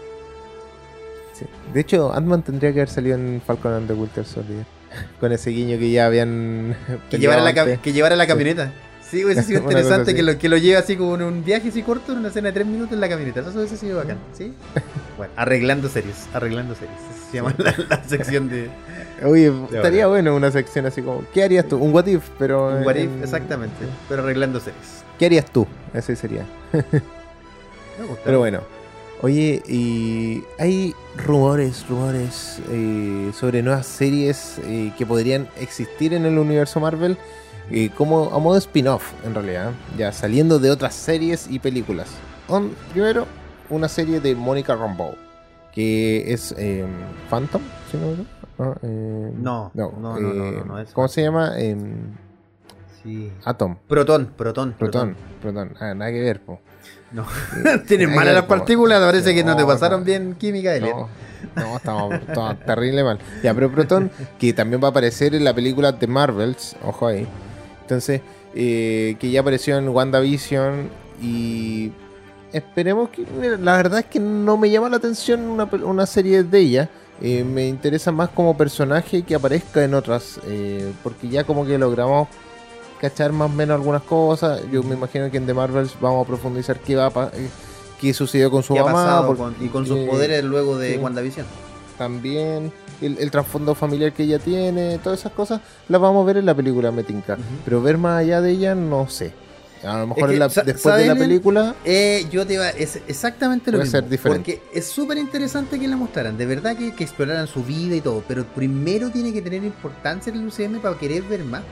Sí. 1.38 1.44
De 1.74 1.80
hecho, 1.80 2.12
Ant-Man 2.14 2.42
tendría 2.42 2.72
que 2.72 2.80
haber 2.80 2.88
salido 2.88 3.16
en 3.16 3.42
Falcon 3.44 3.72
and 3.72 3.86
the 3.88 3.92
Winter 3.94 4.24
Soldier. 4.24 4.64
Con 5.20 5.32
ese 5.32 5.50
guiño 5.50 5.78
que 5.78 5.90
ya 5.90 6.06
habían. 6.06 6.76
Que 7.10 7.18
llevara, 7.18 7.42
la, 7.42 7.76
que 7.78 7.92
llevara 7.92 8.16
la 8.16 8.26
camioneta. 8.26 8.72
Sí, 9.08 9.24
hubiese 9.24 9.42
sido 9.42 9.60
interesante 9.62 10.14
que 10.14 10.22
lo, 10.22 10.36
que 10.38 10.48
lo 10.48 10.56
lleve 10.56 10.78
así 10.78 10.96
como 10.96 11.14
en 11.14 11.22
un 11.22 11.44
viaje 11.44 11.68
así 11.68 11.82
corto, 11.82 12.12
en 12.12 12.18
una 12.18 12.28
escena 12.28 12.48
de 12.48 12.54
tres 12.54 12.66
minutos 12.66 12.92
en 12.92 13.00
la 13.00 13.08
camioneta. 13.08 13.40
Eso 13.40 13.52
hubiese 13.58 13.76
sido 13.76 13.98
bacán, 13.98 14.18
¿sí? 14.32 14.52
Bueno, 15.16 15.32
arreglando 15.36 15.88
series, 15.88 16.26
arreglando 16.32 16.74
series. 16.74 16.96
Se 17.30 17.36
llama 17.36 17.54
la, 17.58 17.74
la 17.88 18.04
sección 18.04 18.48
de 18.48 18.68
Oye, 19.24 19.52
estaría 19.72 20.06
bueno 20.06 20.34
una 20.34 20.50
sección 20.50 20.86
así 20.86 21.02
como. 21.02 21.24
¿Qué 21.32 21.42
harías 21.44 21.68
tú? 21.68 21.76
Un 21.78 21.92
what 21.94 22.06
if, 22.06 22.28
pero. 22.38 22.78
un 22.78 22.84
what 22.84 22.96
if, 22.96 23.04
en- 23.10 23.22
exactamente. 23.22 23.76
Pero 24.08 24.22
arreglando 24.22 24.58
series. 24.60 25.04
¿Qué 25.18 25.26
harías 25.26 25.46
tú? 25.52 25.66
Ese 25.94 26.16
sería. 26.16 26.44
Me 26.72 28.06
gusta. 28.06 28.22
Pero 28.24 28.38
bueno. 28.40 28.60
Oye, 29.22 29.62
y 29.66 30.44
hay 30.58 30.94
rumores, 31.16 31.86
rumores 31.88 32.60
eh, 32.68 33.30
sobre 33.34 33.62
nuevas 33.62 33.86
series 33.86 34.58
eh, 34.64 34.92
que 34.98 35.06
podrían 35.06 35.48
existir 35.58 36.12
en 36.12 36.26
el 36.26 36.38
universo 36.38 36.80
Marvel, 36.80 37.16
eh, 37.70 37.90
como 37.96 38.24
a 38.34 38.38
modo 38.38 38.58
spin-off, 38.58 39.12
en 39.24 39.34
realidad, 39.34 39.72
ya 39.96 40.12
saliendo 40.12 40.58
de 40.58 40.70
otras 40.70 40.94
series 40.94 41.48
y 41.50 41.58
películas. 41.58 42.08
On- 42.48 42.72
primero, 42.92 43.26
una 43.70 43.88
serie 43.88 44.20
de 44.20 44.34
Mónica 44.34 44.76
Rambeau, 44.76 45.14
que 45.72 46.32
es 46.32 46.54
eh, 46.58 46.84
Phantom, 47.30 47.62
¿sí 47.90 47.96
no? 47.96 48.24
Ah, 48.58 48.74
eh, 48.82 49.32
No, 49.38 49.70
no, 49.74 49.92
no, 49.98 50.20
no, 50.20 50.32
no, 50.32 50.50
no, 50.52 50.64
no 50.64 50.78
es 50.78 50.92
¿Cómo 50.92 51.08
se 51.08 51.22
llama? 51.22 51.52
Eh, 51.58 51.76
Sí. 53.02 53.30
Atom. 53.44 53.76
Proton, 53.86 54.32
proton, 54.36 54.72
Proton, 54.76 55.16
Proton. 55.40 55.74
Ah, 55.78 55.94
nada 55.94 56.10
que 56.10 56.20
ver, 56.20 56.40
po. 56.40 56.58
No. 57.12 57.26
Tienes 57.86 58.08
malas 58.08 58.26
que 58.26 58.32
las 58.32 58.44
partículas, 58.44 59.00
parece 59.00 59.34
que 59.34 59.44
no 59.44 59.56
te 59.56 59.64
pasaron 59.64 60.00
no. 60.00 60.06
bien 60.06 60.34
química, 60.34 60.74
Elliot. 60.74 60.96
No, 60.96 61.08
no, 61.54 61.76
estamos, 61.76 62.14
estamos 62.14 62.60
terrible 62.66 63.04
mal. 63.04 63.18
Ya, 63.42 63.54
pero 63.54 63.70
Proton, 63.70 64.10
que 64.38 64.52
también 64.52 64.82
va 64.82 64.88
a 64.88 64.90
aparecer 64.90 65.34
en 65.34 65.44
la 65.44 65.54
película 65.54 65.98
The 65.98 66.06
Marvels, 66.06 66.76
ojo 66.84 67.06
ahí. 67.06 67.26
Entonces, 67.82 68.20
eh, 68.54 69.16
que 69.20 69.30
ya 69.30 69.40
apareció 69.40 69.78
en 69.78 69.88
WandaVision 69.88 70.90
y 71.22 71.92
esperemos 72.52 73.10
que... 73.10 73.24
mira, 73.38 73.56
la 73.56 73.76
verdad 73.76 74.00
es 74.00 74.06
que 74.06 74.18
no 74.18 74.56
me 74.56 74.70
llama 74.70 74.88
la 74.88 74.96
atención 74.96 75.60
una 75.84 76.06
serie 76.06 76.42
de 76.42 76.58
ella. 76.58 76.90
Eh, 77.22 77.44
me 77.44 77.66
interesa 77.66 78.12
más 78.12 78.28
como 78.28 78.56
personaje 78.56 79.22
que 79.22 79.34
aparezca 79.34 79.82
en 79.82 79.94
otras, 79.94 80.38
eh, 80.46 80.92
porque 81.02 81.28
ya 81.28 81.44
como 81.44 81.64
que 81.64 81.78
logramos 81.78 82.28
cachar 83.00 83.32
más 83.32 83.50
o 83.50 83.52
menos 83.54 83.74
algunas 83.74 84.02
cosas. 84.02 84.62
Yo 84.72 84.82
me 84.82 84.94
imagino 84.94 85.30
que 85.30 85.36
en 85.36 85.46
The 85.46 85.54
Marvels 85.54 85.94
vamos 86.00 86.24
a 86.24 86.26
profundizar 86.26 86.78
qué 86.80 86.96
va 86.96 87.06
a 87.06 87.30
eh, 87.34 87.48
qué 88.00 88.12
sucedió 88.14 88.50
con 88.50 88.62
su 88.62 88.74
¿Qué 88.74 88.80
ha 88.80 88.84
mamá. 88.84 89.04
pasado 89.04 89.26
porque- 89.28 89.42
con- 89.42 89.56
y 89.66 89.68
con 89.68 89.86
sus 89.86 89.98
eh, 89.98 90.06
poderes 90.10 90.44
luego 90.44 90.76
de 90.78 90.94
sí. 90.94 90.98
WandaVision? 90.98 91.46
también 91.98 92.70
el, 93.00 93.16
el 93.18 93.30
trasfondo 93.30 93.74
familiar 93.74 94.12
que 94.12 94.24
ella 94.24 94.38
tiene, 94.38 94.98
todas 94.98 95.20
esas 95.20 95.32
cosas 95.32 95.60
las 95.88 95.98
vamos 96.00 96.22
a 96.22 96.26
ver 96.26 96.36
en 96.36 96.44
la 96.46 96.54
película 96.54 96.92
Metinka. 96.92 97.34
Ujú. 97.34 97.42
Pero 97.64 97.80
ver 97.82 97.96
más 97.96 98.20
allá 98.20 98.40
de 98.42 98.50
ella, 98.50 98.74
no 98.74 99.08
sé. 99.08 99.32
A 99.82 99.98
lo 100.00 100.06
mejor 100.08 100.28
que, 100.28 100.32
en 100.34 100.38
la- 100.40 100.48
después 100.48 100.96
de 100.96 101.06
la 101.06 101.14
película, 101.14 101.74
Eh, 101.84 102.26
yo 102.30 102.46
te 102.46 102.54
iba 102.54 102.68
es 102.70 102.96
exactamente 103.08 103.70
lo 103.72 103.78
mismo. 103.78 103.90
ser 103.92 104.08
diferente. 104.08 104.58
Porque 104.60 104.78
es 104.78 104.86
súper 104.88 105.16
interesante 105.18 105.78
que 105.78 105.86
la 105.88 105.96
mostraran. 105.96 106.36
De 106.36 106.44
verdad 106.44 106.76
que, 106.76 106.94
que 106.94 107.04
exploraran 107.04 107.46
su 107.46 107.62
vida 107.62 107.94
y 107.96 108.00
todo. 108.02 108.22
Pero 108.28 108.44
primero 108.44 109.10
tiene 109.10 109.32
que 109.32 109.40
tener 109.42 109.62
importancia 109.64 110.32
el 110.32 110.46
UCM 110.46 110.80
para 110.80 110.98
querer 110.98 111.22
ver 111.22 111.44
más. 111.44 111.62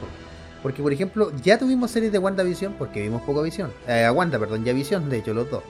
Porque, 0.65 0.83
por 0.83 0.95
ejemplo, 0.95 1.31
ya 1.43 1.59
tuvimos 1.59 1.91
series 1.91 2.11
de 2.11 2.19
WandaVision 2.19 2.73
porque 2.79 3.03
vimos 3.03 3.21
poca 3.21 3.43
visión. 3.43 3.71
Eh, 3.87 4.07
a 4.07 4.13
Wanda, 4.13 4.39
perdón, 4.39 4.65
ya 4.65 4.73
visión, 4.73 5.11
de 5.11 5.19
hecho, 5.19 5.35
los 5.35 5.51
dos. 5.51 5.63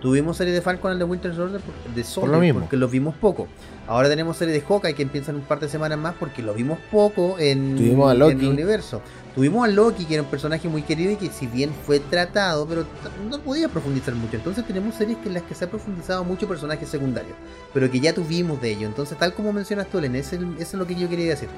Tuvimos 0.00 0.38
serie 0.38 0.54
de 0.54 0.62
Falcon 0.62 0.92
and 0.92 0.98
the 0.98 1.04
Winter 1.04 1.34
Soldier 1.34 1.60
de 1.94 2.04
Soldier 2.04 2.32
lo 2.32 2.40
mismo. 2.40 2.60
porque 2.60 2.78
los 2.78 2.90
vimos 2.90 3.14
poco. 3.16 3.48
Ahora 3.86 4.08
tenemos 4.08 4.38
serie 4.38 4.54
de 4.54 4.62
Hawkeye 4.62 4.94
que 4.94 5.02
empieza 5.02 5.30
en 5.30 5.36
un 5.36 5.42
par 5.42 5.60
de 5.60 5.68
semanas 5.68 5.98
más 5.98 6.14
porque 6.18 6.40
lo 6.40 6.54
vimos 6.54 6.78
poco 6.90 7.38
en, 7.38 7.76
Tuvimos 7.76 8.08
a 8.08 8.14
en 8.14 8.18
Loki. 8.18 8.46
el 8.46 8.52
universo. 8.52 9.02
Tuvimos 9.34 9.64
a 9.64 9.70
Loki, 9.70 10.04
que 10.06 10.14
era 10.14 10.22
un 10.24 10.28
personaje 10.28 10.68
muy 10.68 10.82
querido 10.82 11.12
y 11.12 11.16
que 11.16 11.28
si 11.30 11.46
bien 11.46 11.70
fue 11.86 12.00
tratado, 12.00 12.66
pero 12.66 12.84
no 13.30 13.38
podía 13.40 13.68
profundizar 13.68 14.14
mucho. 14.14 14.36
Entonces 14.36 14.66
tenemos 14.66 14.94
series 14.96 15.18
en 15.24 15.34
las 15.34 15.44
que 15.44 15.54
se 15.54 15.64
ha 15.64 15.70
profundizado 15.70 16.24
mucho 16.24 16.48
personajes 16.48 16.88
secundarios, 16.88 17.34
pero 17.72 17.88
que 17.90 18.00
ya 18.00 18.12
tuvimos 18.12 18.60
de 18.60 18.72
ello. 18.72 18.86
Entonces, 18.88 19.16
tal 19.18 19.32
como 19.34 19.52
mencionas 19.52 19.86
tú, 19.86 19.98
ese- 20.00 20.34
eso 20.36 20.42
es 20.58 20.74
lo 20.74 20.86
que 20.86 20.96
yo 20.96 21.08
quería 21.08 21.28
decir. 21.30 21.48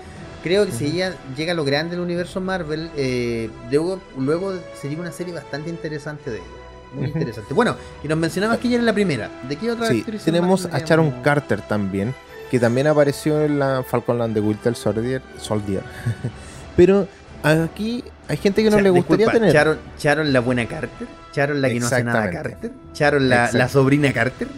Creo 0.42 0.66
que 0.66 0.72
si 0.72 0.86
ella 0.86 1.14
llega 1.36 1.52
a 1.52 1.54
lo 1.54 1.64
grande 1.64 1.96
del 1.96 2.04
universo 2.04 2.40
Marvel, 2.40 2.90
eh, 2.96 3.48
luego, 3.70 4.00
luego 4.18 4.52
sería 4.80 4.98
una 4.98 5.12
serie 5.12 5.32
bastante 5.32 5.70
interesante 5.70 6.30
de 6.30 6.38
ella. 6.38 6.46
Muy 6.94 7.06
interesante. 7.06 7.54
Bueno, 7.54 7.74
y 8.04 8.08
nos 8.08 8.18
mencionabas 8.18 8.58
que 8.58 8.68
ella 8.68 8.76
era 8.76 8.84
la 8.84 8.92
primera. 8.92 9.30
¿De 9.48 9.56
qué 9.56 9.70
otra 9.70 9.88
Sí, 9.88 10.04
tenemos 10.24 10.66
a 10.66 10.78
Sharon 10.80 11.06
tendríamos? 11.06 11.24
Carter 11.24 11.62
también, 11.62 12.14
que 12.50 12.60
también 12.60 12.86
apareció 12.86 13.40
en 13.42 13.58
la 13.58 13.82
Falcon 13.82 14.18
Land 14.18 14.34
de 14.34 14.40
Winter 14.40 14.74
Soldier. 14.74 15.22
Soldier. 15.38 15.82
Pero 16.76 17.06
aquí 17.42 18.04
hay 18.28 18.36
gente 18.36 18.62
que 18.62 18.70
no 18.70 18.80
le 18.80 18.90
gustaría 18.90 19.26
disculpa, 19.26 19.38
tener. 19.38 19.52
Charon, 19.52 19.78
Charon 19.98 20.32
la 20.32 20.40
buena 20.40 20.66
Carter, 20.66 21.08
Charon 21.32 21.60
la 21.62 21.68
que 21.68 21.80
no 21.80 21.86
hace 21.86 22.04
nada. 22.04 22.30
Carter, 22.30 22.70
Charon 22.92 23.28
la, 23.28 23.68
sobrina 23.68 24.12
Carter. 24.12 24.48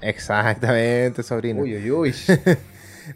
Exactamente, 0.00 1.22
sobrino. 1.22 1.62
Uy, 1.62 1.76
uy, 1.76 1.90
uy. 1.90 2.14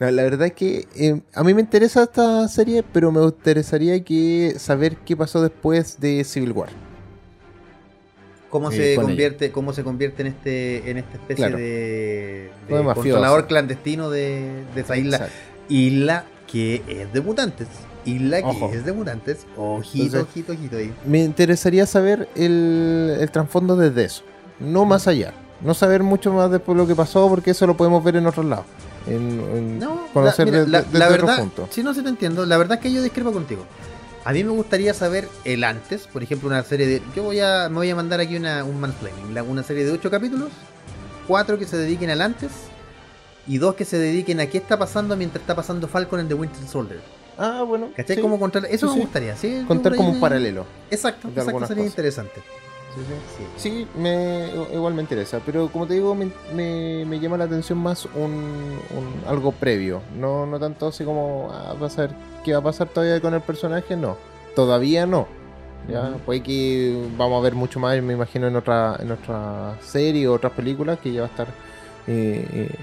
No, 0.01 0.11
la 0.11 0.23
verdad 0.23 0.49
es 0.49 0.53
que 0.53 0.87
eh, 0.97 1.19
a 1.35 1.43
mí 1.43 1.55
me 1.55 1.63
interesa 1.63 2.03
esta 2.03 2.47
serie, 2.49 2.85
pero 2.93 3.11
me 3.11 3.23
interesaría 3.25 4.05
que 4.05 4.53
saber 4.59 4.97
qué 4.99 5.17
pasó 5.17 5.41
después 5.41 5.99
de 5.99 6.25
Civil 6.25 6.53
War. 6.53 6.69
¿Cómo 8.51 8.71
Eh, 8.71 8.77
se 8.77 8.95
con 8.97 9.07
convierte, 9.07 9.51
cómo 9.51 9.73
se 9.73 9.83
convierte 9.85 10.21
en 10.21 10.29
este, 10.29 10.91
en 10.91 10.99
esta 10.99 11.13
especie 11.15 11.37
Claro. 11.47 11.57
de, 11.57 11.65
de 11.65 12.51
No 12.69 12.77
de 12.77 12.83
mafioso. 12.83 13.09
controlador 13.09 13.47
clandestino 13.47 14.11
de, 14.11 14.65
de 14.75 14.81
esa 14.83 14.95
isla? 14.99 15.17
Exacto. 15.17 15.37
Isla 15.71 16.25
que 16.47 16.83
es 16.87 17.11
de 17.11 17.21
mutantes. 17.23 17.69
Isla 18.05 18.39
que 18.43 18.49
Ojo. 18.49 18.71
es 18.73 18.85
de 18.85 18.93
mutantes. 18.93 19.47
Ojito, 19.57 20.05
Entonces- 20.19 20.29
ojito, 20.31 20.53
ojito 20.53 20.77
ahí. 20.77 20.95
Me 21.07 21.19
interesaría 21.25 21.87
saber 21.87 22.29
el, 22.35 23.17
el 23.21 23.31
trasfondo 23.31 23.77
desde 23.77 24.05
eso, 24.05 24.23
no 24.61 24.85
más 24.85 25.07
allá. 25.09 25.33
No 25.61 25.75
saber 25.75 26.03
mucho 26.05 26.33
más 26.33 26.51
después 26.51 26.77
lo 26.79 26.87
que 26.87 26.95
pasó, 26.95 27.29
porque 27.29 27.51
eso 27.51 27.67
lo 27.67 27.77
podemos 27.77 28.03
ver 28.05 28.17
en 28.17 28.27
otros 28.27 28.47
lados. 28.47 28.67
En, 29.09 29.15
en 29.55 29.79
No, 29.81 30.07
conocer 30.15 30.47
la, 30.47 30.53
mira, 30.53 30.59
desde- 30.65 30.71
la- 30.73 30.83
desde 30.83 30.99
la 30.99 31.05
otro 31.09 31.27
verdad, 31.27 31.39
punto. 31.41 31.69
si 31.71 31.83
no 31.83 31.95
se 31.95 32.03
te 32.03 32.09
entiendo, 32.09 32.47
la 32.47 32.57
verdad 32.59 32.79
es 32.79 32.83
que 32.83 32.93
yo 32.93 33.03
discrepo 33.03 33.33
contigo. 33.33 33.65
A 34.25 34.33
mí 34.33 34.45
me 34.45 34.51
gustaría 34.51 34.93
saber 34.95 35.27
el 35.45 35.65
antes, 35.65 36.07
por 36.07 36.23
ejemplo, 36.23 36.49
una 36.49 36.63
serie 36.63 36.87
de. 36.87 37.03
Yo 37.17 37.23
voy 37.25 37.41
a, 37.41 37.69
me 37.71 37.77
voy 37.77 37.91
a 37.91 37.97
mandar 37.97 38.21
aquí 38.21 38.37
una, 38.37 38.63
un 38.65 38.79
mansplaining, 38.79 39.35
la- 39.35 39.43
una 39.43 39.63
serie 39.63 39.85
de 39.85 39.93
ocho 39.93 40.11
capítulos, 40.11 40.51
cuatro 41.27 41.59
que 41.59 41.67
se 41.67 41.77
dediquen 41.77 42.11
al 42.11 42.21
antes 42.21 42.51
y 43.47 43.59
dos 43.59 43.75
que 43.75 43.85
se 43.85 43.97
dediquen 43.99 44.39
a 44.41 44.47
qué 44.47 44.59
está 44.59 44.79
pasando 44.79 45.17
mientras 45.17 45.41
está 45.41 45.57
pasando 45.57 45.89
Falcon 45.89 46.21
en 46.21 46.29
The 46.29 46.35
Winter 46.35 46.69
Soldier. 46.69 47.01
Ah, 47.39 47.63
bueno. 47.67 47.91
¿Cachai? 47.97 48.17
sí. 48.17 48.23
Como 48.23 48.39
contar, 48.39 48.65
eso 48.69 48.89
Sí, 48.89 48.95
me 48.97 49.01
gustaría, 49.03 49.37
¿sí? 49.37 49.65
Contar 49.67 49.95
como 49.95 50.11
un 50.11 50.21
paralelo. 50.21 50.65
Exacto, 50.91 51.29
de 51.29 51.35
exacto, 51.41 51.67
sería 51.67 51.83
cosas. 51.85 51.87
interesante. 51.93 52.41
Sí, 52.95 53.01
sí. 53.07 53.45
Sí. 53.59 53.69
Sí, 53.71 53.89
me, 54.01 54.49
igual 54.75 54.95
me 54.95 55.03
interesa, 55.03 55.41
pero 55.47 55.69
como 55.69 55.87
te 55.87 55.95
digo, 55.95 56.15
me, 56.15 56.31
me- 56.55 57.05
me 57.05 57.21
llama 57.21 57.37
la 57.37 57.45
atención 57.45 57.79
más 57.79 58.07
un, 58.07 58.33
un- 58.91 59.23
algo 59.29 59.53
previo, 59.53 60.01
no, 60.19 60.47
no 60.47 60.59
tanto 60.59 60.89
así 60.89 61.05
como 61.05 61.49
ah, 61.53 61.75
vas 61.79 61.97
a 61.99 62.03
ver 62.03 62.11
qué 62.45 62.53
va 62.55 62.59
a 62.59 62.63
pasar 62.63 62.89
todavía 62.89 63.21
con 63.21 63.35
el 63.35 63.41
personaje, 63.43 63.95
no, 63.97 64.17
todavía 64.57 65.07
no. 65.07 65.29
Ya, 65.89 66.17
puede 66.27 66.43
que 66.43 67.09
vamos 67.17 67.39
a 67.39 67.43
ver 67.45 67.55
mucho 67.55 67.79
más, 67.79 68.03
me 68.03 68.13
imagino, 68.15 68.49
en 68.49 68.57
otra, 68.57 68.97
en 69.01 69.11
otra 69.13 69.77
serie 69.81 70.27
o 70.29 70.35
otras 70.35 70.53
películas 70.53 70.99
que 70.99 71.13
ya 71.13 71.21
va 71.21 71.27
a 71.29 71.31
estar 71.31 71.47
eh, 72.09 72.47
eh, 72.53 72.75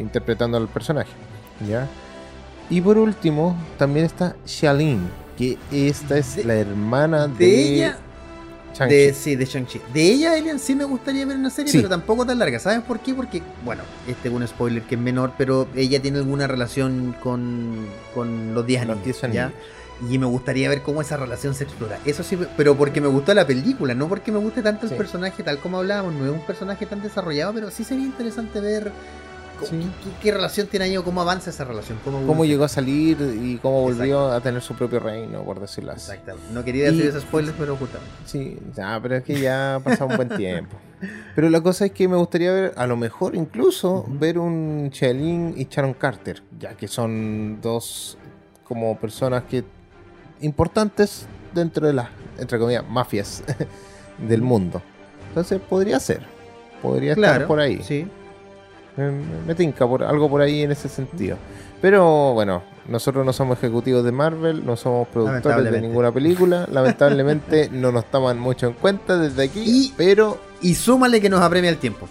interpretando 0.00 0.56
al 0.58 0.66
personaje. 0.68 1.12
¿ya? 1.68 1.86
Y 2.70 2.80
por 2.80 2.98
último, 2.98 3.56
también 3.78 4.06
está 4.06 4.34
Shailene, 4.46 5.02
que 5.38 5.56
esta 5.70 6.18
es 6.18 6.36
De- 6.36 6.44
la 6.44 6.54
hermana 6.54 7.28
de, 7.28 7.34
De 7.46 7.74
ella, 7.74 7.98
de, 8.88 9.14
sí, 9.14 9.36
de 9.36 9.44
Shang-Chi. 9.46 9.80
De 9.94 10.02
ella, 10.02 10.32
Alien, 10.32 10.58
sí 10.58 10.74
me 10.74 10.84
gustaría 10.84 11.24
ver 11.24 11.36
una 11.36 11.48
serie, 11.50 11.70
Sí. 11.70 11.78
pero 11.78 11.88
tampoco 11.88 12.26
tan 12.26 12.38
larga. 12.38 12.58
¿Sabes 12.58 12.80
por 12.82 12.98
qué? 13.00 13.14
Porque, 13.14 13.40
bueno, 13.64 13.82
este 14.08 14.28
es 14.28 14.34
un 14.34 14.46
spoiler 14.46 14.82
que 14.82 14.96
es 14.96 15.00
menor, 15.00 15.32
pero 15.38 15.68
ella 15.76 16.02
tiene 16.02 16.18
alguna 16.18 16.46
relación 16.46 17.14
con, 17.22 17.86
con 18.14 18.52
los 18.54 18.66
10 18.66 18.82
Los 18.86 18.96
anillos. 18.98 19.04
10 19.20 19.32
¿ya? 19.32 19.44
anillos. 19.46 19.60
Y 20.10 20.18
me 20.18 20.26
gustaría 20.26 20.68
ver 20.68 20.82
cómo 20.82 21.00
esa 21.00 21.16
relación 21.16 21.54
se 21.54 21.64
explora. 21.64 21.98
Eso 22.04 22.22
sí, 22.22 22.36
pero 22.56 22.76
porque 22.76 23.00
me 23.00 23.06
gustó 23.08 23.32
la 23.32 23.46
película, 23.46 23.94
no 23.94 24.08
porque 24.08 24.30
me 24.30 24.38
guste 24.38 24.60
tanto 24.60 24.84
el 24.84 24.90
Sí. 24.90 24.94
personaje, 24.98 25.42
tal 25.42 25.58
como 25.58 25.78
hablábamos. 25.78 26.12
No 26.12 26.26
es 26.26 26.32
un 26.32 26.44
personaje 26.44 26.84
tan 26.84 27.00
desarrollado, 27.00 27.54
pero 27.54 27.70
sí 27.70 27.82
sería 27.82 28.04
interesante 28.04 28.60
ver 28.60 28.92
Sí. 29.64 29.90
qué, 30.22 30.32
relación 30.32 30.66
tiene 30.66 30.86
ahí 30.86 30.96
o 30.96 31.04
cómo 31.04 31.20
avanza 31.20 31.50
esa 31.50 31.64
relación. 31.64 31.98
Cómo, 32.04 32.44
llegó 32.44 32.64
a 32.64 32.68
salir 32.68 33.18
y 33.42 33.56
cómo 33.58 33.82
volvió 33.82 34.30
a 34.30 34.40
tener 34.40 34.60
su 34.62 34.74
propio 34.74 35.00
reino, 35.00 35.42
por 35.42 35.60
decirlo 35.60 35.92
así. 35.92 36.10
Exactamente. 36.10 36.52
No 36.52 36.64
quería 36.64 36.90
decir 36.90 37.06
esos 37.06 37.22
spoilers, 37.22 37.56
pero 37.58 37.76
justamente. 37.76 38.12
Sí, 38.26 38.58
ya, 38.74 38.98
pero 39.02 39.16
es 39.16 39.24
que 39.24 39.40
ya 39.40 39.76
ha 39.76 39.80
pasado 39.80 40.10
un 40.10 40.16
buen 40.16 40.28
tiempo. 40.28 40.76
Pero 41.34 41.50
la 41.50 41.60
cosa 41.60 41.84
es 41.84 41.92
que 41.92 42.08
me 42.08 42.16
gustaría 42.16 42.50
ver, 42.50 42.72
a 42.74 42.86
lo 42.86 42.96
mejor 42.96 43.36
incluso, 43.36 44.06
ver 44.08 44.38
un 44.38 44.88
Shailene 44.90 45.52
y 45.54 45.66
Sharon 45.70 45.92
Carter, 45.92 46.42
ya 46.58 46.74
que 46.74 46.88
son 46.88 47.60
dos 47.60 48.16
como 48.64 48.98
personas 48.98 49.44
que 49.44 49.62
importantes 50.40 51.26
dentro 51.54 51.86
de 51.86 51.92
las, 51.92 52.08
entre 52.38 52.58
comillas, 52.58 52.88
mafias 52.88 53.44
del 54.18 54.42
mundo. 54.42 54.80
Entonces 55.28 55.60
podría 55.60 56.00
ser, 56.00 56.22
podría 56.80 57.12
estar 57.12 57.46
por 57.46 57.60
ahí. 57.60 57.82
Sí. 57.82 58.08
Me, 58.96 59.10
me 59.46 59.54
tinca 59.54 59.86
por, 59.86 60.02
algo 60.02 60.28
por 60.28 60.40
ahí 60.40 60.62
en 60.62 60.70
ese 60.72 60.88
sentido. 60.88 61.36
Pero 61.82 62.32
bueno, 62.32 62.62
nosotros 62.88 63.24
no 63.26 63.32
somos 63.32 63.58
ejecutivos 63.58 64.02
de 64.04 64.10
Marvel, 64.12 64.64
no 64.64 64.76
somos 64.76 65.06
productores 65.08 65.70
de 65.70 65.80
ninguna 65.80 66.10
película. 66.12 66.66
Lamentablemente 66.72 67.68
no 67.70 67.92
nos 67.92 68.06
toman 68.06 68.38
mucho 68.38 68.66
en 68.68 68.72
cuenta 68.72 69.18
desde 69.18 69.44
aquí. 69.44 69.62
Y- 69.64 69.94
pero. 69.96 70.38
Y 70.62 70.74
súmale 70.74 71.20
que 71.20 71.28
nos 71.28 71.42
apremia 71.42 71.70
el 71.70 71.76
tiempo. 71.76 72.08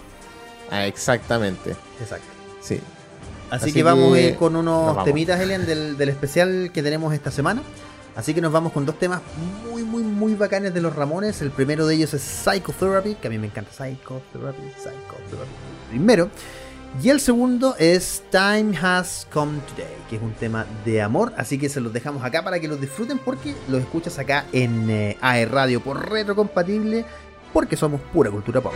ah, 0.70 0.86
exactamente. 0.86 1.70
Exacto. 2.00 2.26
Sí. 2.60 2.80
Así, 3.50 3.64
Así 3.66 3.72
que 3.72 3.82
vamos 3.82 4.12
a 4.14 4.20
ir 4.20 4.36
con 4.36 4.52
nos 4.52 4.62
unos 4.62 5.04
temitas, 5.04 5.40
Elian, 5.40 5.66
del, 5.66 5.96
del 5.96 6.08
especial 6.08 6.70
que 6.72 6.82
tenemos 6.82 7.12
esta 7.14 7.30
semana. 7.30 7.62
Así 8.16 8.32
que 8.34 8.40
nos 8.40 8.50
vamos 8.50 8.72
con 8.72 8.86
dos 8.86 8.98
temas 8.98 9.20
muy, 9.70 9.82
muy, 9.82 10.02
muy 10.02 10.34
bacanes 10.34 10.72
de 10.72 10.80
los 10.80 10.96
Ramones. 10.96 11.42
El 11.42 11.50
primero 11.50 11.86
de 11.86 11.94
ellos 11.96 12.14
es 12.14 12.22
Psychotherapy, 12.22 13.16
que 13.16 13.26
a 13.28 13.30
mí 13.30 13.38
me 13.38 13.46
encanta 13.48 13.70
Psychotherapy, 13.72 14.62
Psychotherapy. 14.76 15.50
Primero. 15.90 16.30
Y 17.02 17.10
el 17.10 17.20
segundo 17.20 17.76
es 17.78 18.22
Time 18.30 18.74
Has 18.80 19.26
Come 19.30 19.58
Today, 19.68 19.86
que 20.08 20.16
es 20.16 20.22
un 20.22 20.32
tema 20.32 20.64
de 20.84 21.02
amor. 21.02 21.34
Así 21.36 21.58
que 21.58 21.68
se 21.68 21.80
los 21.80 21.92
dejamos 21.92 22.24
acá 22.24 22.42
para 22.42 22.58
que 22.58 22.68
los 22.68 22.80
disfruten 22.80 23.18
porque 23.18 23.54
los 23.68 23.80
escuchas 23.80 24.18
acá 24.18 24.46
en 24.52 24.88
eh, 24.88 25.18
AE 25.20 25.44
Radio 25.44 25.80
por 25.82 26.08
retrocompatible, 26.10 27.04
porque 27.52 27.76
somos 27.76 28.00
pura 28.12 28.30
cultura 28.30 28.62
pop. 28.62 28.72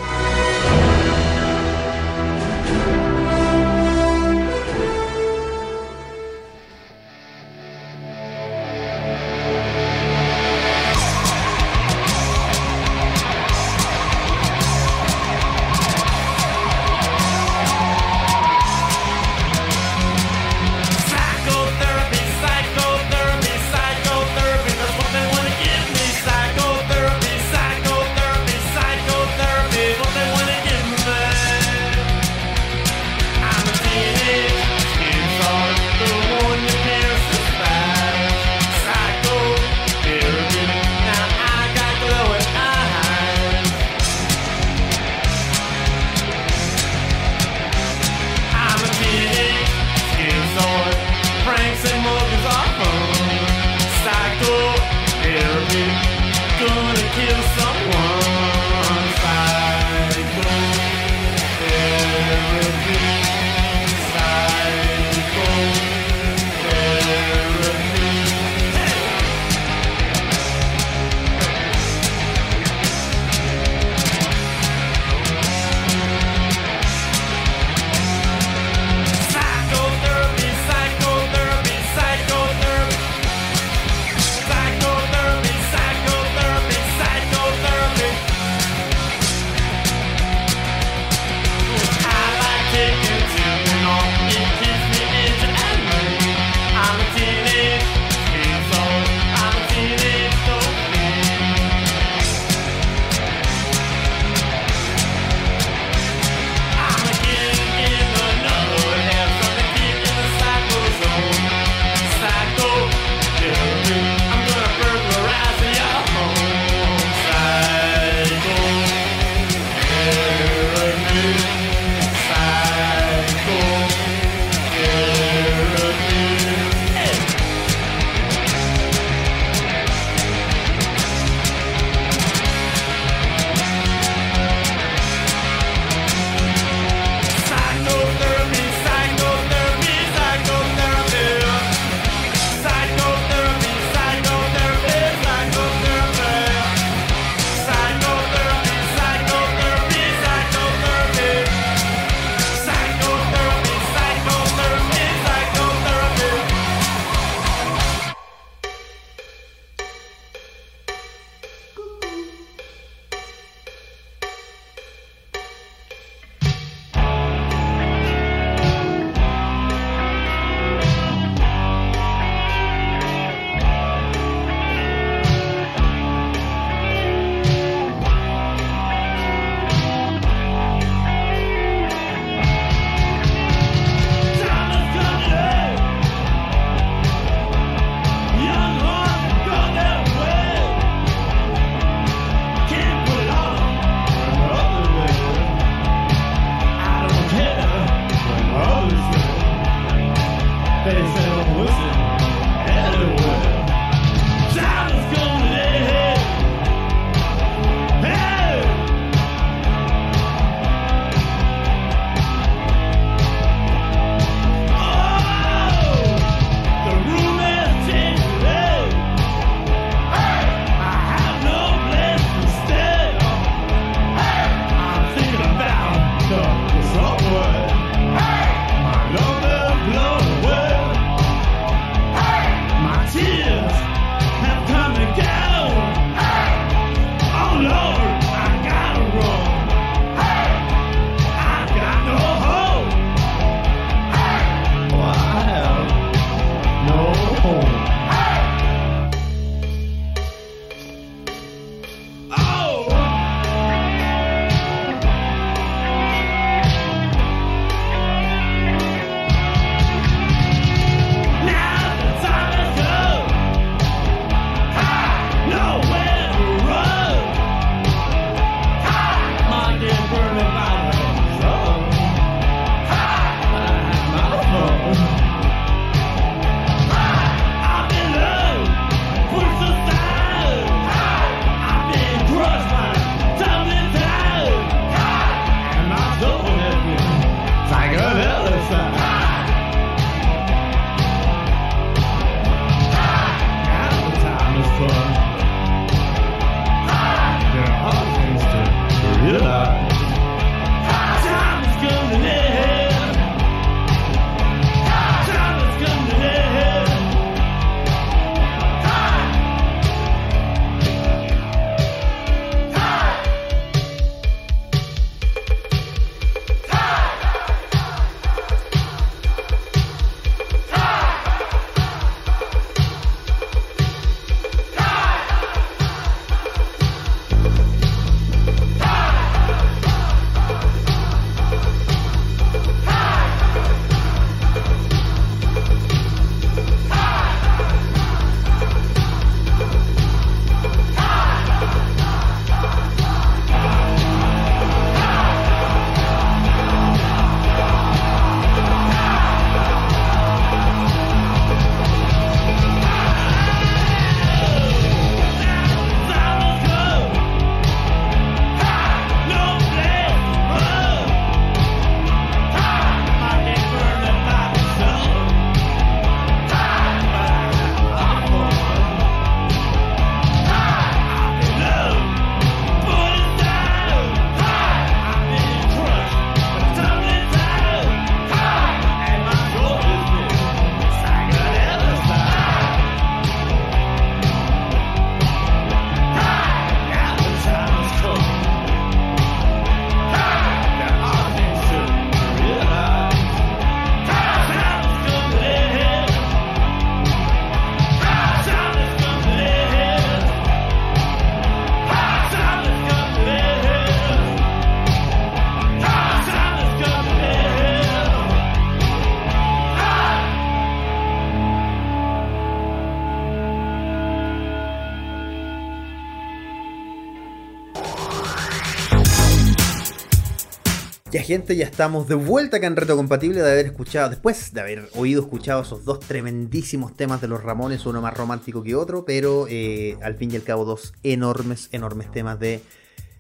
Gente, 421.31 421.55
ya 421.55 421.65
estamos 421.65 422.09
de 422.09 422.17
vuelta 422.17 422.57
acá 422.57 422.67
en 422.67 422.75
Reto 422.75 422.97
Compatible 422.97 423.41
de 423.41 423.53
haber 423.53 423.67
escuchado, 423.67 424.11
después 424.11 424.53
de 424.53 424.63
haber 424.63 424.89
oído, 424.97 425.23
escuchado 425.23 425.63
esos 425.63 425.85
dos 425.85 426.01
tremendísimos 426.01 426.97
temas 426.97 427.21
de 427.21 427.29
los 427.29 427.41
Ramones, 427.41 427.87
uno 427.87 428.01
más 428.01 428.15
romántico 428.15 428.65
que 428.65 428.75
otro, 428.75 429.05
pero 429.05 429.47
eh, 429.49 429.97
al 430.03 430.17
fin 430.17 430.33
y 430.33 430.35
al 430.35 430.43
cabo 430.43 430.65
dos 430.65 430.93
enormes, 431.05 431.69
enormes 431.71 432.11
temas 432.11 432.41
de 432.41 432.61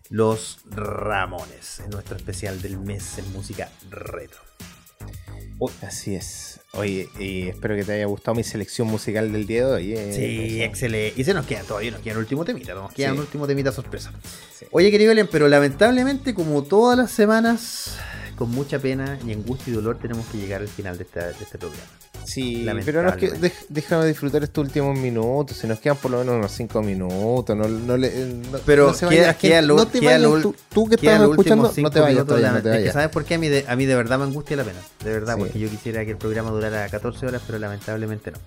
los 0.08 0.58
Ramones, 0.68 1.78
en 1.84 1.90
nuestro 1.90 2.16
especial 2.16 2.60
del 2.60 2.80
mes 2.80 3.16
en 3.18 3.32
música 3.32 3.70
retro. 3.90 4.40
Así 5.82 6.14
es. 6.14 6.60
Oye, 6.72 7.08
y 7.18 7.48
espero 7.48 7.74
que 7.74 7.84
te 7.84 7.92
haya 7.92 8.06
gustado 8.06 8.34
mi 8.36 8.44
selección 8.44 8.86
musical 8.88 9.32
del 9.32 9.46
día 9.46 9.66
de 9.66 9.72
hoy. 9.72 9.92
eh. 9.94 10.12
Sí, 10.14 10.62
excelente. 10.62 11.20
Y 11.20 11.24
se 11.24 11.34
nos 11.34 11.44
queda 11.46 11.62
todavía, 11.64 11.90
nos 11.90 12.00
queda 12.00 12.14
un 12.14 12.20
último 12.20 12.44
temita, 12.44 12.74
nos 12.74 12.92
queda 12.92 13.08
Sí. 13.08 13.12
un 13.14 13.18
último 13.20 13.46
temita 13.46 13.72
sorpresa. 13.72 14.12
Sí. 14.56 14.66
Oye, 14.70 14.90
querido 14.90 15.08
Belén, 15.10 15.28
pero 15.30 15.48
lamentablemente, 15.48 16.32
como 16.34 16.62
todas 16.62 16.96
las 16.96 17.10
semanas, 17.10 17.96
con 18.36 18.50
mucha 18.52 18.78
pena 18.78 19.18
y 19.26 19.32
angustia 19.32 19.72
y 19.72 19.74
dolor, 19.74 19.98
tenemos 20.00 20.24
que 20.26 20.38
llegar 20.38 20.60
al 20.62 20.68
final 20.68 20.96
de, 20.96 21.04
esta- 21.04 21.26
de 21.32 21.42
este 21.44 21.58
programa. 21.58 21.82
Sí, 22.32 22.62
pero 22.84 23.02
no 23.02 23.08
es 23.08 23.16
que 23.16 23.26
Lamentablemente. 23.26 23.48
dej- 23.48 23.66
déjame 23.68 24.06
disfrutar 24.06 24.42
estos 24.44 24.64
últimos 24.64 24.98
minutos. 24.98 25.56
Si 25.56 25.66
nos 25.66 25.80
quedan 25.80 25.96
por 25.96 26.10
lo 26.12 26.18
menos 26.18 26.34
unos 26.36 26.52
5 26.52 26.82
minutos. 26.82 27.56
No, 27.56 27.66
no 27.66 27.96
le, 27.96 28.10
no- 28.26 28.58
Pero 28.64 28.88
no 28.88 28.94
se 28.94 29.08
queda- 29.08 29.34
queda 29.34 29.62
lo- 29.62 29.76
no 29.76 29.86
te 29.86 30.00
queda 30.00 30.12
vayas, 30.16 30.30
lo 30.30 30.40
tú, 30.40 30.54
tú 30.72 30.86
que 30.88 30.94
estás 30.94 31.20
escuchando, 31.20 31.64
no 31.64 31.72
cinco 31.72 31.90
te 31.90 32.00
vayas 32.00 32.14
minutos 32.14 32.28
todavía, 32.28 32.48
de 32.48 32.52
la- 32.52 32.58
no 32.58 32.62
te 32.62 32.68
Es 32.70 32.72
que 32.74 32.78
vayas. 32.80 32.92
sabes 32.94 33.08
por 33.08 33.24
qué 33.24 33.34
a 33.34 33.38
mí 33.38 33.48
de, 33.48 33.64
a 33.66 33.76
mí 33.76 33.86
de 33.86 33.94
verdad 33.96 34.18
me 34.18 34.24
angustia 34.24 34.56
la 34.56 34.64
pena. 34.64 34.78
De 35.04 35.10
verdad, 35.12 35.34
Sí. 35.36 35.40
porque 35.40 35.58
yo 35.58 35.68
quisiera 35.68 36.04
que 36.04 36.12
el 36.12 36.16
programa 36.18 36.50
durara 36.50 36.88
14 36.88 37.26
horas, 37.26 37.42
pero 37.46 37.58
lamentablemente 37.58 38.30
no. 38.30 38.38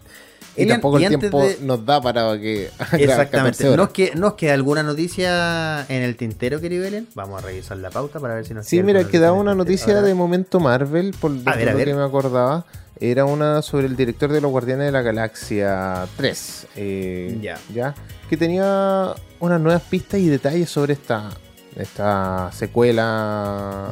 Y 0.55 0.67
tampoco 0.67 0.97
el 0.99 1.07
tiempo 1.07 1.41
de- 1.43 1.57
nos 1.61 1.85
da 1.85 1.99
para 2.01 2.39
que 2.39 2.69
grabar 2.91 2.91
14 2.91 3.03
Exactamente. 3.03 3.77
¿Nos 3.77 3.89
queda, 3.89 4.15
¿Nos 4.15 4.33
queda 4.33 4.53
alguna 4.53 4.83
noticia 4.83 5.81
en 5.89 6.03
el 6.03 6.15
tintero, 6.15 6.61
querido 6.61 6.83
Belén? 6.83 7.07
Vamos 7.15 7.41
a 7.43 7.45
revisar 7.47 7.77
la 7.77 7.89
pauta 7.89 8.19
para 8.19 8.35
ver 8.35 8.45
si 8.45 8.53
nos 8.53 8.65
Sí, 8.65 8.77
queda 8.77 8.85
mira, 8.85 9.07
quedaba 9.07 9.33
una 9.37 9.55
noticia 9.55 10.01
de 10.01 10.13
momento 10.13 10.59
Marvel, 10.59 11.15
por, 11.19 11.31
de 11.31 11.49
A 11.49 11.55
ver, 11.55 11.69
a 11.69 11.71
lo 11.71 11.77
ver. 11.77 11.87
que 11.87 11.93
me 11.95 12.03
acordaba. 12.03 12.65
Era 12.99 13.25
una 13.25 13.61
sobre 13.63 13.87
el 13.87 13.95
director 13.95 14.31
de 14.31 14.39
los 14.39 14.51
Guardianes 14.51 14.85
de 14.85 14.91
la 14.91 15.01
Galaxia 15.01 16.05
3. 16.17 16.67
eh, 16.75 17.39
Ya. 17.73 17.95
Que 18.29 18.37
tenía 18.37 19.13
unas 19.39 19.59
nuevas 19.59 19.81
pistas 19.81 20.19
y 20.19 20.27
detalles 20.29 20.69
sobre 20.69 20.93
esta, 20.93 21.29
esta 21.75 22.49
secuela 22.53 23.89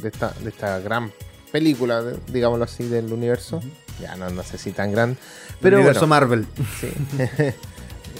de, 0.00 0.08
esta, 0.08 0.32
de 0.42 0.48
esta 0.50 0.78
gran 0.78 1.12
película, 1.52 2.02
digámoslo 2.32 2.64
así, 2.64 2.84
del 2.88 3.12
universo. 3.12 3.60
Ya 4.00 4.16
no, 4.16 4.28
no 4.30 4.42
sé 4.42 4.58
si 4.58 4.72
tan 4.72 4.92
gran. 4.92 5.16
Pero 5.60 5.76
Universo 5.76 6.00
bueno, 6.00 6.10
Marvel. 6.10 6.46
sí. 6.80 6.92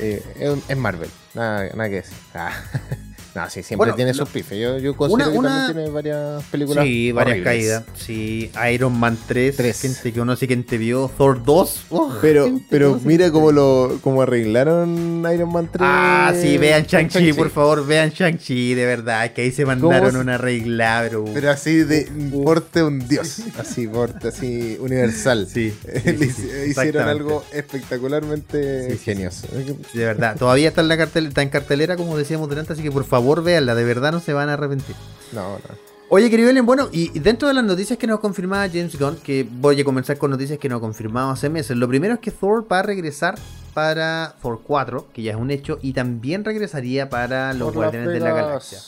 Eh, 0.01 0.21
es, 0.41 0.59
es 0.69 0.77
Marvel, 0.77 1.09
nada, 1.35 1.69
nada 1.73 1.89
que 1.89 1.95
decir. 1.97 2.17
Ah. 2.35 2.51
No, 3.35 3.44
sí, 3.51 3.62
siempre 3.64 3.77
Bueno, 3.77 3.94
tiene 3.97 4.12
lo- 4.12 4.18
sus 4.18 4.29
pifes. 4.29 4.59
Yo, 4.61 4.79
yo 4.79 4.97
considero 4.97 5.33
que 5.33 5.38
una- 5.38 5.49
también 5.66 5.75
tiene 5.77 5.90
varias 5.90 6.44
películas. 6.44 6.85
Sí, 6.85 7.11
varias 7.12 7.33
horribles. 7.35 7.53
caídas. 7.53 7.85
Sí, 7.97 8.51
Iron 8.73 8.99
Man 9.01 9.18
3. 9.27 9.57
Tres. 9.57 9.81
Gente 9.81 10.12
que 10.12 10.20
uno 10.20 10.37
sí 10.37 10.47
que 10.47 10.57
te 10.59 10.79
vio. 10.79 11.11
Thor 11.18 11.42
2. 11.44 11.81
¡oh! 11.90 12.14
Pero, 12.23 12.61
pero 12.70 13.01
mira 13.05 13.33
cómo 13.33 13.51
lo 13.51 13.99
cómo 14.03 14.23
arreglaron 14.23 15.27
Iron 15.35 15.53
Man 15.53 15.68
3. 15.73 15.81
Ah, 15.85 16.33
sí, 16.40 16.59
vean 16.59 16.85
Shang-Chi, 16.85 17.33
por 17.33 17.51
favor, 17.51 17.85
vean 17.85 18.11
Shang-Chi, 18.11 18.75
de 18.75 18.87
verdad, 18.87 19.33
que 19.33 19.42
ahí 19.42 19.51
se 19.51 19.66
mandaron 19.66 20.14
una 20.16 20.38
regla, 20.38 21.01
pero... 21.03 21.25
Pero 21.35 21.51
así 21.51 21.79
de 21.79 22.09
porte 22.44 22.83
un 22.85 23.01
dios. 23.09 23.40
Así, 23.59 23.88
porte 23.88 24.29
así 24.29 24.77
universal. 24.81 25.49
Sí, 25.53 25.75
sí, 25.83 26.01
Le 26.05 26.18
sí, 26.18 26.25
hici- 26.27 26.35
sí, 26.64 26.70
Hicieron 26.70 27.09
algo 27.09 27.44
espectacularmente 27.53 28.85
Sí, 28.85 28.92
sí, 28.92 28.99
sí. 28.99 29.05
genioso. 29.05 29.49
De 29.92 30.05
verdad, 30.05 30.37
todavía 30.38 30.68
está 30.68 30.81
en 30.83 30.88
la 30.88 30.97
cartel, 30.97 31.27
está 31.27 31.42
en 31.42 31.49
cartelera, 31.49 31.97
como 31.97 32.16
decíamos 32.16 32.49
delante, 32.49 32.73
así 32.75 32.83
que 32.83 32.92
por 32.92 33.05
favor 33.05 33.24
véanla, 33.43 33.75
de 33.75 33.85
verdad 33.85 34.13
no 34.13 34.21
se 34.21 34.33
van 34.33 34.49
a 34.49 34.55
arrepentir. 34.55 34.95
No, 35.33 35.53
no. 35.53 35.85
Oye, 36.11 36.31
querido 36.31 36.51
Ellen, 36.51 36.67
bueno, 36.67 36.89
y 36.93 37.19
dentro 37.19 37.49
de 37.49 37.55
las 37.55 37.65
noticias 37.65 37.99
que 37.99 38.07
nos 38.07 38.21
confirmaba 38.21 38.69
James 38.69 38.97
Gunn, 38.99 39.17
que 39.17 39.49
voy 39.51 39.81
a 39.81 39.85
comenzar 39.85 40.19
con 40.19 40.31
noticias 40.31 40.59
que 40.59 40.69
nos 40.69 40.81
confirmaba 40.81 41.33
hace 41.33 41.49
meses, 41.49 41.77
lo 41.77 41.89
primero 41.89 42.15
es 42.15 42.21
que 42.21 42.31
Thor 42.31 42.71
va 42.71 42.81
a 42.81 42.83
regresar 42.83 43.37
para 43.73 44.35
Thor 44.41 44.61
4, 44.65 45.09
que 45.13 45.23
ya 45.23 45.33
es 45.33 45.37
un 45.37 45.51
hecho, 45.51 45.79
y 45.83 45.93
también 45.93 46.45
regresaría 46.45 47.09
para 47.09 47.53
los 47.55 47.69
Por 47.69 47.75
Guardianes 47.77 48.11
de 48.13 48.21
la. 48.21 48.33
Galaxia. 48.33 48.79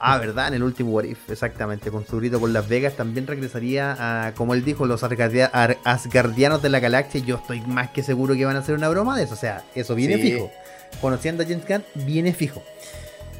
Ah, 0.00 0.18
¿verdad? 0.18 0.48
En 0.48 0.54
el 0.54 0.62
último 0.64 0.90
What 0.92 1.04
If, 1.04 1.30
exactamente, 1.30 1.90
con 1.92 2.06
su 2.06 2.16
grito 2.16 2.40
por 2.40 2.48
Las 2.50 2.68
Vegas, 2.68 2.94
también 2.96 3.26
regresaría 3.26 4.26
a, 4.26 4.34
como 4.34 4.54
él 4.54 4.64
dijo, 4.64 4.84
los 4.86 5.02
Asgardia- 5.04 5.50
Ar- 5.52 5.78
Asgardianos 5.84 6.60
de 6.62 6.70
la 6.70 6.80
Galaxia. 6.80 7.20
Yo 7.24 7.36
estoy 7.36 7.60
más 7.60 7.90
que 7.90 8.02
seguro 8.02 8.34
que 8.34 8.44
van 8.44 8.56
a 8.56 8.60
hacer 8.60 8.74
una 8.74 8.88
broma 8.88 9.16
de 9.16 9.24
eso, 9.24 9.34
o 9.34 9.36
sea, 9.36 9.62
eso 9.76 9.94
viene 9.94 10.16
Sí. 10.16 10.22
fijo. 10.32 10.50
Conociendo 11.00 11.42
a 11.42 11.46
James 11.46 11.66
Gunn, 11.68 11.84
viene 12.06 12.32
fijo. 12.32 12.62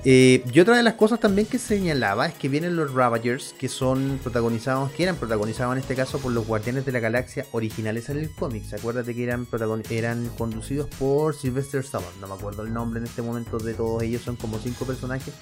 Eh, 0.08 0.44
y 0.52 0.60
otra 0.60 0.76
de 0.76 0.84
las 0.84 0.94
cosas 0.94 1.18
también 1.18 1.48
que 1.48 1.58
señalaba 1.58 2.28
es 2.28 2.34
que 2.34 2.48
vienen 2.48 2.76
los 2.76 2.94
Ravagers, 2.94 3.56
que 3.58 3.68
son 3.68 4.20
protagonizados, 4.22 4.92
que 4.92 5.02
eran 5.02 5.16
protagonizados 5.16 5.72
en 5.72 5.80
este 5.80 5.96
caso 5.96 6.20
por 6.20 6.30
los 6.30 6.46
Guardianes 6.46 6.86
de 6.86 6.92
la 6.92 7.00
Galaxia 7.00 7.44
originales 7.50 8.08
en 8.08 8.18
el 8.18 8.32
cómic. 8.32 8.72
Acuérdate 8.72 9.16
que 9.16 9.24
eran, 9.24 9.48
eran 9.90 10.28
conducidos 10.38 10.88
por 10.96 11.34
Sylvester 11.34 11.80
Stallone, 11.80 12.20
no 12.20 12.28
me 12.28 12.34
acuerdo 12.34 12.62
el 12.62 12.72
nombre 12.72 13.00
en 13.00 13.06
este 13.06 13.20
momento 13.20 13.58
de 13.58 13.74
todos 13.74 14.00
ellos, 14.04 14.22
son 14.22 14.36
como 14.36 14.60
cinco 14.60 14.84
personajes. 14.84 15.34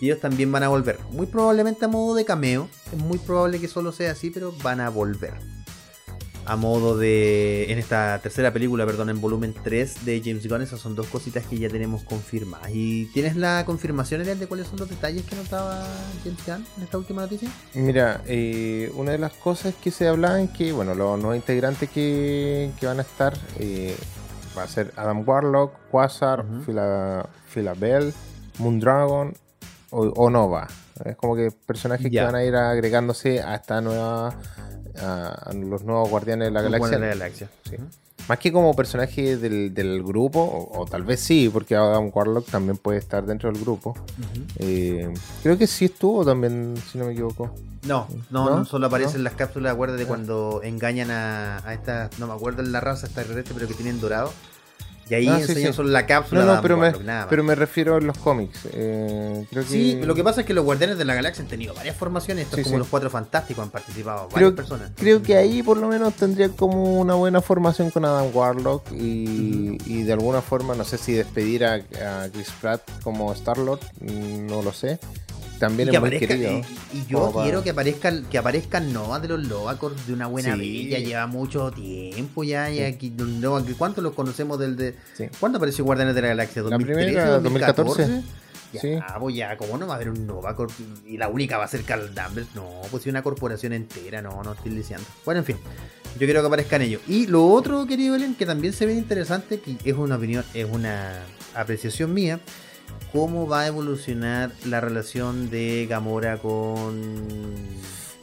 Y 0.00 0.06
ellos 0.06 0.18
también 0.18 0.50
van 0.50 0.64
a 0.64 0.68
volver, 0.68 0.98
muy 1.12 1.26
probablemente 1.26 1.84
a 1.84 1.88
modo 1.88 2.16
de 2.16 2.24
cameo, 2.24 2.68
es 2.92 2.98
muy 2.98 3.18
probable 3.18 3.60
que 3.60 3.68
solo 3.68 3.92
sea 3.92 4.10
así, 4.10 4.30
pero 4.30 4.52
van 4.64 4.80
a 4.80 4.88
volver. 4.88 5.34
A 6.50 6.56
modo 6.56 6.98
de. 6.98 7.70
En 7.70 7.78
esta 7.78 8.18
tercera 8.20 8.52
película, 8.52 8.84
perdón, 8.84 9.08
en 9.08 9.20
volumen 9.20 9.54
3 9.62 10.04
de 10.04 10.20
James 10.20 10.48
Gunn, 10.48 10.62
esas 10.62 10.80
son 10.80 10.96
dos 10.96 11.06
cositas 11.06 11.46
que 11.46 11.56
ya 11.56 11.68
tenemos 11.68 12.02
confirmadas. 12.02 12.70
¿Y 12.74 13.04
tienes 13.12 13.36
la 13.36 13.64
confirmación, 13.64 14.20
Elian, 14.20 14.40
de 14.40 14.48
cuáles 14.48 14.66
son 14.66 14.80
los 14.80 14.88
detalles 14.88 15.24
que 15.26 15.36
nos 15.36 15.48
daba 15.48 15.86
James 16.24 16.44
Gunn 16.44 16.66
en 16.76 16.82
esta 16.82 16.98
última 16.98 17.22
noticia? 17.22 17.48
Mira, 17.74 18.22
eh, 18.26 18.90
una 18.96 19.12
de 19.12 19.18
las 19.18 19.32
cosas 19.34 19.74
que 19.80 19.92
se 19.92 20.08
hablaban 20.08 20.48
que, 20.48 20.72
bueno, 20.72 20.96
los 20.96 21.20
nuevos 21.20 21.36
integrantes 21.36 21.88
que, 21.88 22.72
que 22.80 22.86
van 22.86 22.98
a 22.98 23.02
estar 23.02 23.38
eh, 23.60 23.94
va 24.58 24.64
a 24.64 24.66
ser 24.66 24.92
Adam 24.96 25.22
Warlock, 25.24 25.72
Quasar, 25.92 26.44
Ujú. 26.44 26.64
Phila, 26.64 27.28
Philabel, 27.54 28.12
Moondragon 28.58 29.34
o, 29.90 30.00
o 30.00 30.30
Nova. 30.30 30.66
Es 31.04 31.16
como 31.16 31.34
que 31.36 31.50
personajes 31.66 32.10
Ya. 32.10 32.22
que 32.22 32.26
van 32.26 32.34
a 32.36 32.44
ir 32.44 32.54
agregándose 32.54 33.40
a 33.42 33.54
esta 33.54 33.80
nueva. 33.80 34.34
a, 35.00 35.26
a 35.28 35.52
los 35.54 35.84
nuevos 35.84 36.10
guardianes 36.10 36.48
de 36.48 36.52
la 36.52 36.62
galaxia. 36.62 36.78
Guardianes 36.88 37.08
de 37.10 37.14
la 37.16 37.24
Galaxia. 37.24 37.48
Sí. 37.68 37.76
Más 38.28 38.38
que 38.38 38.52
como 38.52 38.74
personaje 38.76 39.36
del, 39.38 39.72
del 39.74 40.02
grupo, 40.04 40.40
o, 40.40 40.80
o 40.80 40.86
tal 40.86 41.02
vez 41.04 41.20
sí, 41.20 41.48
porque 41.52 41.74
Adam 41.74 42.10
Warlock 42.14 42.46
también 42.50 42.76
puede 42.76 42.98
estar 42.98 43.24
dentro 43.24 43.50
del 43.50 43.60
grupo. 43.60 43.94
Eh, 44.58 45.12
creo 45.42 45.56
que 45.58 45.66
sí 45.66 45.86
estuvo 45.86 46.24
también, 46.24 46.74
si 46.90 46.98
no 46.98 47.06
me 47.06 47.12
equivoco. 47.12 47.54
No, 47.86 48.06
no, 48.30 48.44
¿No? 48.50 48.56
no, 48.58 48.64
solo 48.66 48.86
aparecen 48.88 49.18
¿No? 49.22 49.24
las 49.24 49.34
cápsulas, 49.34 49.72
acuérdate 49.72 50.02
Ah. 50.02 50.06
cuando 50.08 50.60
engañan 50.62 51.10
a, 51.10 51.58
a 51.66 51.72
esta, 51.74 52.10
no 52.18 52.26
me 52.26 52.34
acuerdo 52.34 52.62
en 52.62 52.72
la 52.72 52.80
raza 52.80 53.06
extraterrestre, 53.06 53.54
pero 53.54 53.66
que 53.66 53.74
tienen 53.74 54.00
dorado. 54.00 54.30
Y 55.10 55.14
ahí 55.14 55.26
Ah, 55.26 55.36
sí, 55.38 55.42
enseñan 55.50 55.72
sí. 55.72 55.76
solo 55.76 55.88
la 55.88 56.06
cápsula 56.06 56.44
No, 56.44 56.54
no, 56.54 56.62
pero 56.62 56.76
me, 56.76 56.84
Warlock, 56.84 57.02
nada 57.02 57.20
más. 57.22 57.26
pero 57.28 57.42
me 57.42 57.54
refiero 57.56 57.96
a 57.96 58.00
los 58.00 58.16
cómics. 58.18 58.60
Eh, 58.72 59.44
creo 59.50 59.64
que... 59.64 59.68
Sí, 59.68 60.00
lo 60.04 60.14
que 60.14 60.22
pasa 60.22 60.42
es 60.42 60.46
que 60.46 60.54
los 60.54 60.64
Guardianes 60.64 60.98
de 60.98 61.04
la 61.04 61.14
Galaxia 61.14 61.42
han 61.42 61.48
tenido 61.48 61.74
varias 61.74 61.96
formaciones, 61.96 62.44
esto 62.44 62.54
Sí, 62.56 62.60
es 62.62 62.66
como 62.68 62.76
sí. 62.76 62.78
los 62.78 62.88
Cuatro 62.88 63.10
Fantásticos, 63.10 63.64
han 63.64 63.70
participado 63.70 64.28
varias 64.28 64.34
creo, 64.34 64.54
personas. 64.54 64.92
creo 64.94 65.20
que 65.22 65.36
ahí 65.36 65.62
por 65.64 65.78
lo 65.78 65.88
menos 65.88 66.14
tendría 66.14 66.48
como 66.50 67.00
una 67.00 67.14
buena 67.14 67.40
formación 67.40 67.90
con 67.90 68.04
Adam 68.04 68.28
Warlock 68.32 68.92
y, 68.92 69.78
y 69.84 70.02
de 70.04 70.12
alguna 70.12 70.40
forma, 70.42 70.74
no 70.76 70.84
sé 70.84 70.96
si 70.96 71.12
despedir 71.12 71.64
a, 71.64 71.74
a 71.74 72.28
Chris 72.32 72.50
Pratt 72.60 72.82
como 73.02 73.32
Star-Lord, 73.32 73.80
no 74.00 74.62
lo 74.62 74.72
sé. 74.72 75.00
También 75.58 75.88
Y, 75.88 75.90
que 75.90 75.96
es 75.98 76.00
muy 76.00 76.10
aparezca- 76.10 76.26
querido. 76.28 76.52
y- 76.52 76.96
y 76.96 77.06
yo 77.06 77.32
quiero 77.42 77.62
que 77.62 77.68
aparezcan 77.68 78.24
que 78.30 78.38
aparezcan 78.38 78.94
Nova 78.94 79.20
de 79.20 79.28
los 79.28 79.46
Lovacor 79.46 79.94
de 79.94 80.14
una 80.14 80.26
buena 80.26 80.54
Sí. 80.54 80.58
vez, 80.88 80.90
ya 80.92 80.98
lleva 81.06 81.26
mucho 81.26 81.70
tiempo 81.70 82.44
ya, 82.44 82.70
y 82.70 82.80
aquí, 82.82 83.10
Nova, 83.10 83.62
¿cuánto 83.76 84.00
los 84.00 84.14
conocemos 84.14 84.58
del 84.58 84.76
de 84.76 84.94
Sí. 85.16 85.26
¿Cuándo 85.38 85.58
apareció 85.58 85.84
Guardianes 85.84 86.14
de 86.14 86.22
la 86.22 86.28
Galaxia? 86.28 86.62
La 86.62 86.76
¿2013, 86.76 86.84
primera, 86.84 87.26
2014? 87.40 88.02
2014. 88.02 88.40
Ya, 88.72 88.80
Sí. 88.80 88.98
pues 89.18 89.34
ya, 89.34 89.56
¿cómo 89.56 89.76
no 89.78 89.86
va 89.88 89.94
a 89.94 89.96
haber 89.96 90.10
un 90.10 90.26
Nova 90.26 90.54
Corp? 90.54 90.70
Y 91.04 91.16
la 91.16 91.28
única 91.28 91.58
va 91.58 91.64
a 91.64 91.68
ser 91.68 91.82
Carl 91.82 92.14
Danvers. 92.14 92.54
No, 92.54 92.70
pues 92.90 93.02
sí, 93.02 93.10
una 93.10 93.22
corporación 93.22 93.72
entera, 93.72 94.22
no, 94.22 94.42
no 94.44 94.52
estoy 94.52 94.70
diciendo. 94.72 95.04
Bueno, 95.24 95.40
en 95.40 95.44
fin, 95.44 95.56
yo 96.14 96.18
quiero 96.26 96.40
que 96.40 96.46
aparezcan 96.46 96.80
ellos. 96.82 97.02
Y 97.08 97.26
lo 97.26 97.46
otro, 97.48 97.84
querido 97.86 98.12
Belén, 98.12 98.36
que 98.36 98.46
también 98.46 98.72
se 98.72 98.86
ve 98.86 98.94
interesante, 98.94 99.58
que 99.60 99.76
es 99.84 99.96
una 99.96 100.14
opinión, 100.16 100.44
es 100.54 100.66
una 100.70 101.20
apreciación 101.56 102.14
mía, 102.14 102.38
cómo 103.12 103.48
va 103.48 103.62
a 103.62 103.66
evolucionar 103.66 104.52
la 104.64 104.80
relación 104.80 105.50
de 105.50 105.86
Gamora 105.90 106.38
con 106.38 107.00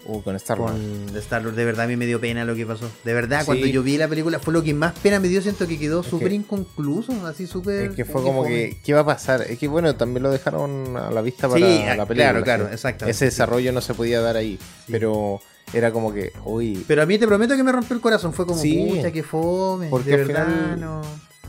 Uh, 0.08 0.22
con 0.22 0.36
Star-Lord. 0.38 0.72
con 0.72 1.18
Star 1.18 1.44
Lord. 1.44 1.56
De 1.56 1.66
verdad 1.66 1.86
a 1.86 1.88
mí 1.88 1.98
me 1.98 2.06
dio 2.06 2.20
pena 2.22 2.46
lo 2.46 2.56
que 2.56 2.66
pasó. 2.66 2.90
De 3.04 3.14
verdad, 3.14 3.42
Sí. 3.42 3.46
cuando 3.48 3.66
yo 3.68 3.84
vi 3.84 3.98
la 3.98 4.08
película 4.08 4.40
fue 4.40 4.54
lo 4.54 4.64
que 4.64 4.74
más 4.74 4.94
pena 5.00 5.20
me 5.20 5.28
dio. 5.28 5.42
Siento 5.42 5.68
que 5.68 5.78
quedó 5.78 6.02
súper 6.04 6.30
que- 6.30 6.36
inconcluso, 6.36 7.12
así 7.28 7.46
súper. 7.48 7.90
Es 7.92 7.96
que 7.96 8.06
fue 8.06 8.22
como 8.24 8.46
que, 8.46 8.78
¿qué 8.84 8.94
va 8.94 9.02
a 9.02 9.06
pasar? 9.06 9.42
Es 9.42 9.60
que 9.60 9.68
bueno, 9.68 9.96
también 9.96 10.24
lo 10.24 10.32
dejaron 10.32 10.96
a 10.96 11.12
la 11.12 11.22
vista 11.22 11.50
para 11.50 11.60
Sí, 11.60 11.62
la 11.86 12.04
ah, 12.04 12.06
película. 12.06 12.16
claro, 12.16 12.44
claro, 12.44 12.70
exactamente. 12.72 13.12
Ese 13.12 13.26
desarrollo 13.26 13.72
no 13.74 13.82
se 13.82 13.94
podía 13.94 14.22
dar 14.22 14.38
ahí. 14.38 14.58
Pero 14.90 15.42
era 15.74 15.92
como 15.92 16.14
que, 16.14 16.32
uy, 16.46 16.86
Pero 16.88 17.02
a 17.02 17.06
mí 17.06 17.18
te 17.18 17.28
prometo 17.28 17.56
que 17.58 17.64
me 17.64 17.72
rompió 17.74 17.96
el 17.96 18.02
corazón. 18.02 18.32
Fue 18.34 18.46
como, 18.46 18.62
pucha, 18.62 19.12
que 19.12 19.24
fome. 19.24 19.90
Porque 19.90 20.12
de 20.12 20.22
al 20.22 20.26
verdad, 20.28 20.46
final- 20.46 20.80
no. 20.80 21.02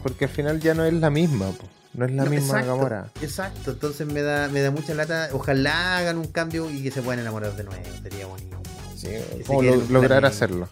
porque 0.02 0.24
al 0.24 0.30
final 0.30 0.58
ya 0.60 0.74
no 0.74 0.84
es 0.84 0.94
la 0.94 1.10
misma. 1.10 1.46
po. 1.52 1.64
No 1.94 2.04
es 2.04 2.12
la 2.12 2.24
No, 2.24 2.30
misma 2.30 2.46
exacto, 2.60 2.76
Gamora. 2.76 3.08
Exacto, 3.22 3.70
entonces 3.72 4.06
me 4.06 4.22
da, 4.22 4.48
me 4.48 4.60
da 4.60 4.70
mucha 4.70 4.94
lata. 4.94 5.30
Ojalá 5.32 5.98
hagan 5.98 6.18
un 6.18 6.26
cambio 6.28 6.70
y 6.70 6.82
que 6.82 6.90
se 6.90 7.02
puedan 7.02 7.20
enamorar 7.20 7.56
de 7.56 7.64
nuevo. 7.64 7.82
Sería 8.02 8.26
bonito. 8.26 8.60
Sí, 8.96 9.08
lo- 9.48 9.58
un 9.58 9.92
lograr 9.92 10.24
hacerlo. 10.26 10.68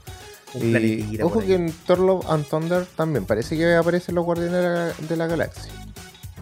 Y 0.54 1.20
ojo 1.22 1.40
que 1.40 1.54
en 1.54 1.72
Thor 1.86 1.98
Love 1.98 2.26
and 2.30 2.46
Thunder 2.48 2.86
también 2.96 3.24
parece 3.26 3.56
que 3.56 3.74
aparecen 3.74 4.14
los 4.14 4.24
Guardianes 4.24 4.52
de 4.54 4.62
la, 4.62 4.92
de 5.08 5.16
la 5.16 5.26
Galaxia. 5.26 5.72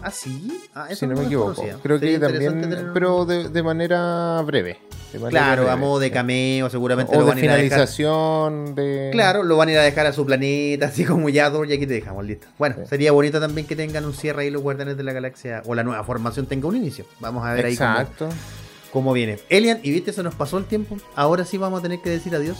¿Ah, 0.01 0.11
sí? 0.11 0.61
Ah, 0.75 0.87
eso 0.89 0.99
si 1.01 1.07
no 1.07 1.15
me 1.15 1.25
equivoco. 1.25 1.63
Creo 1.81 1.99
que 1.99 2.05
Sería 2.11 2.19
también, 2.19 2.61
tener- 2.61 2.93
pero 2.93 3.25
de, 3.25 3.49
de 3.49 3.63
manera 3.63 4.41
breve. 4.45 4.77
de 5.13 5.19
manera 5.19 5.29
Claro, 5.29 5.61
a 5.63 5.65
breve. 5.75 5.79
modo 5.81 5.99
de 5.99 6.11
cameo, 6.11 6.69
seguramente 6.69 7.15
O 7.15 7.19
lo 7.19 7.25
de 7.25 7.29
van 7.31 7.37
a 7.37 7.41
ir 7.41 7.49
a 7.49 7.55
dejar. 7.55 7.69
finalización 7.87 8.75
de... 8.75 9.09
Claro, 9.13 9.43
lo 9.43 9.57
van 9.57 9.69
a 9.69 9.71
ir 9.71 9.77
a 9.79 9.83
dejar 9.83 10.05
a 10.05 10.13
su 10.13 10.25
planeta, 10.25 10.85
así 10.87 11.05
como 11.05 11.29
ya, 11.29 11.51
y 11.67 11.73
aquí 11.73 11.87
te 11.87 11.93
dejamos, 11.93 12.23
listo. 12.25 12.45
Bueno, 12.59 12.75
Sí. 12.79 12.83
sería 12.89 13.13
bonito 13.13 13.39
también 13.39 13.65
que 13.65 13.75
tengan 13.75 14.05
un 14.05 14.13
cierre 14.13 14.43
ahí 14.43 14.51
los 14.51 14.61
Guardianes 14.61 14.97
de 14.97 15.03
la 15.03 15.13
Galaxia, 15.13 15.63
o 15.65 15.73
la 15.73 15.83
nueva 15.83 16.03
formación 16.03 16.45
tenga 16.45 16.67
un 16.67 16.75
inicio. 16.75 17.05
Vamos 17.19 17.43
a 17.45 17.53
ver 17.53 17.65
ahí 17.65 17.77
cómo, 17.77 18.29
cómo 18.91 19.13
viene. 19.13 19.39
Elian, 19.49 19.79
y 19.81 19.91
viste, 19.91 20.11
se 20.13 20.21
nos 20.21 20.35
pasó 20.35 20.57
el 20.57 20.65
tiempo. 20.65 20.97
Ahora 21.15 21.45
sí 21.45 21.57
vamos 21.57 21.79
a 21.79 21.81
tener 21.81 21.99
que 22.01 22.09
decir 22.11 22.35
adiós. 22.35 22.57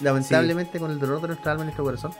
Lamentablemente, 0.00 0.78
con 0.80 0.90
el 0.90 0.98
dolor 0.98 1.20
de 1.20 1.28
nuestra 1.28 1.52
alma 1.52 1.64
y 1.64 1.66
nuestro 1.66 1.84
corazón. 1.84 2.12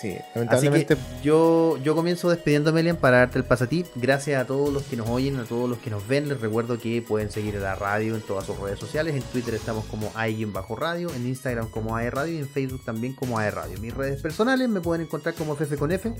Sí, 0.00 0.12
Así 0.12 0.22
lamentablemente. 0.34 0.94
que 0.94 1.00
yo, 1.24 1.76
yo 1.82 1.96
comienzo 1.96 2.30
despidiéndome, 2.30 2.80
Elian, 2.80 2.96
para 2.96 3.18
darte 3.18 3.38
el 3.38 3.44
pasatí. 3.44 3.84
Gracias 3.96 4.40
a 4.40 4.46
todos 4.46 4.72
los 4.72 4.84
que 4.84 4.96
nos 4.96 5.08
oyen, 5.08 5.36
a 5.38 5.44
todos 5.44 5.68
los 5.68 5.78
que 5.78 5.90
nos 5.90 6.06
ven. 6.06 6.28
Les 6.28 6.40
recuerdo 6.40 6.78
que 6.78 7.02
pueden 7.02 7.32
seguir 7.32 7.56
a 7.56 7.60
la 7.60 7.74
radio 7.74 8.14
en 8.14 8.20
todas 8.20 8.46
sus 8.46 8.56
redes 8.60 8.78
sociales. 8.78 9.16
En 9.16 9.22
Twitter 9.22 9.54
estamos 9.54 9.84
como 9.86 10.12
bajo 10.52 10.76
radio, 10.76 11.12
en 11.14 11.26
Instagram 11.26 11.68
como 11.70 11.96
AE 11.96 12.10
Radio 12.10 12.34
y 12.34 12.38
en 12.38 12.48
Facebook 12.48 12.84
también 12.84 13.12
como 13.14 13.38
AE 13.38 13.50
Radio. 13.50 13.78
Mis 13.80 13.92
redes 13.92 14.22
personales 14.22 14.68
me 14.68 14.80
pueden 14.80 15.04
encontrar 15.06 15.34
como 15.34 15.56
Fefe 15.56 15.76
con 15.76 15.90
F. 15.90 16.14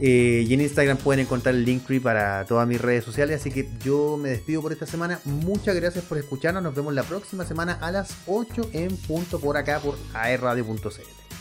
Eh, 0.00 0.44
y 0.46 0.52
en 0.52 0.60
Instagram 0.60 0.98
pueden 0.98 1.20
encontrar 1.24 1.54
el 1.54 1.64
Linktree 1.64 2.00
para 2.00 2.44
todas 2.44 2.66
mis 2.66 2.80
redes 2.80 3.04
sociales. 3.04 3.40
Así 3.40 3.52
que 3.52 3.68
yo 3.84 4.16
me 4.16 4.30
despido 4.30 4.62
por 4.62 4.72
esta 4.72 4.84
semana. 4.84 5.20
Muchas 5.24 5.76
gracias 5.76 6.04
por 6.04 6.18
escucharnos. 6.18 6.62
Nos 6.62 6.74
vemos 6.74 6.92
la 6.92 7.04
próxima 7.04 7.44
semana 7.44 7.78
a 7.80 7.92
las 7.92 8.10
8 8.26 8.70
en 8.72 8.96
punto 8.96 9.38
por 9.38 9.56
acá 9.56 9.78
por 9.78 9.96
aerradio.cl. 10.12 11.35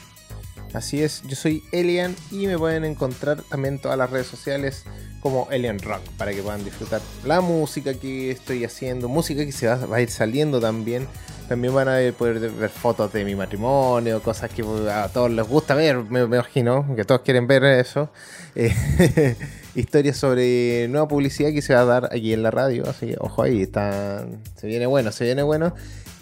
Así 0.74 1.02
es, 1.02 1.22
yo 1.28 1.36
soy 1.36 1.64
Elian 1.72 2.16
y 2.32 2.48
me 2.48 2.58
pueden 2.58 2.86
encontrar 2.86 3.42
también 3.44 3.76
en 3.76 3.80
todas 3.82 3.98
las 3.98 4.10
redes 4.10 4.28
sociales 4.28 4.84
como 5.26 5.48
Elian 5.50 5.80
Rock 5.80 6.02
para 6.18 6.34
que 6.34 6.44
puedan 6.44 6.64
disfrutar 6.64 7.02
la 7.24 7.42
música 7.42 7.96
que 7.96 8.30
estoy 8.30 8.64
haciendo, 8.64 9.10
música 9.10 9.44
que 9.44 9.52
se 9.52 9.68
va, 9.68 9.96
a 9.96 10.02
ir 10.02 10.12
saliendo 10.12 10.62
también. 10.62 11.08
También 11.48 11.74
van 11.74 11.88
a 11.88 11.98
poder 12.18 12.40
ver 12.52 12.70
fotos 12.70 13.12
de 13.12 13.26
mi 13.26 13.36
matrimonio, 13.36 14.22
cosas 14.22 14.52
que 14.52 14.64
a 14.92 15.10
todos 15.10 15.32
les 15.32 15.48
gusta 15.48 15.74
ver, 15.76 15.98
me, 15.98 16.28
me 16.28 16.38
imagino, 16.38 16.96
que 16.96 17.06
todos 17.06 17.22
quieren 17.22 17.48
ver 17.48 17.64
eso. 17.64 18.12
Eh, 18.58 19.36
historias 19.76 20.16
sobre 20.16 20.88
nueva 20.88 21.10
publicidad 21.10 21.52
que 21.52 21.62
se 21.62 21.74
va 21.74 21.82
a 21.82 21.86
dar 21.86 22.06
aquí 22.06 22.32
en 22.32 22.42
la 22.42 22.52
radio, 22.52 22.88
así 22.88 23.08
que 23.08 23.18
ojo 23.20 23.44
ahí, 23.44 23.64
está, 23.64 24.26
se 24.56 24.68
viene 24.68 24.86
bueno, 24.86 25.12
se 25.12 25.26
viene 25.26 25.44
bueno. 25.44 25.76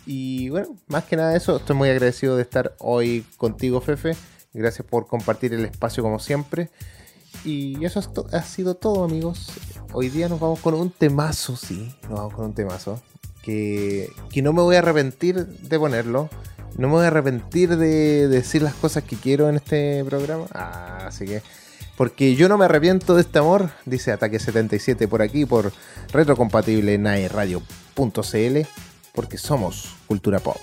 Y 0.05 0.49
bueno, 0.49 0.75
más 0.87 1.03
que 1.03 1.15
nada 1.15 1.35
eso, 1.35 1.57
estoy 1.57 1.75
muy 1.75 1.89
agradecido 1.89 2.35
de 2.35 2.41
estar 2.41 2.73
hoy 2.79 3.23
contigo, 3.37 3.81
Fefe. 3.81 4.15
Gracias 4.54 4.88
por 4.88 5.08
compartir 5.08 5.54
el 5.54 5.66
espacio 5.66 6.04
como 6.04 6.20
siempre. 6.20 6.70
Y 7.43 7.84
eso 7.84 8.01
ha 8.32 8.41
sido 8.43 8.76
todo, 8.76 9.04
amigos. 9.04 9.51
Hoy 9.91 10.10
día 10.10 10.30
nos 10.30 10.39
vamos 10.39 10.60
con 10.60 10.76
un 10.76 10.91
temazo, 10.91 11.56
sí. 11.56 11.93
Nos 12.04 12.20
vamos 12.20 12.34
con 12.36 12.45
un 12.45 12.54
temazo. 12.54 13.01
Que, 13.41 14.10
que 14.30 14.41
no 14.41 14.54
me 14.54 14.62
voy 14.62 14.76
a 14.76 14.80
arrepentir 14.80 15.45
de 15.45 15.80
ponerlo. 15.80 16.30
No 16.78 16.88
me 16.88 16.93
voy 16.93 17.04
a 17.06 17.08
arrepentir 17.08 17.76
de 17.78 18.28
decir 18.28 18.62
las 18.62 18.76
cosas 18.76 19.04
que 19.04 19.16
quiero 19.16 19.49
en 19.49 19.56
este 19.56 20.04
programa. 20.06 20.45
Ah, 20.54 21.06
así 21.08 21.26
que. 21.26 21.41
Porque 21.97 22.36
yo 22.36 22.49
no 22.49 22.58
me 22.58 22.66
arrepiento 22.66 23.14
de 23.16 23.22
este 23.22 23.38
amor, 23.39 23.70
dice 23.86 24.12
Ataque 24.12 24.39
77 24.39 25.08
por 25.08 25.22
aquí, 25.22 25.45
por 25.45 25.72
retrocompatible 26.12 26.97
naeradio.cl, 26.97 28.60
porque 29.14 29.38
somos 29.38 29.95
cultura 30.08 30.39
pop. 30.39 30.58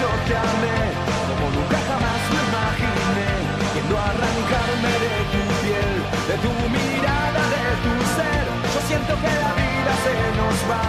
Yo 0.00 0.08
te 0.28 0.36
amé, 0.36 0.78
como 1.28 1.46
nunca 1.56 1.78
jamás 1.88 2.20
lo 2.32 2.38
imaginé. 2.48 3.30
Quiero 3.72 3.96
arrancarme 4.10 4.92
de 5.04 5.14
tu 5.32 5.42
piel, 5.62 5.92
de 6.28 6.36
tu 6.44 6.52
mirada, 6.76 7.42
de 7.54 7.64
tu 7.84 7.92
ser. 8.16 8.44
Yo 8.74 8.80
siento 8.88 9.12
que 9.22 9.32
la 9.44 9.52
vida 9.60 9.92
se 10.04 10.14
nos 10.38 10.56
va 10.70 10.86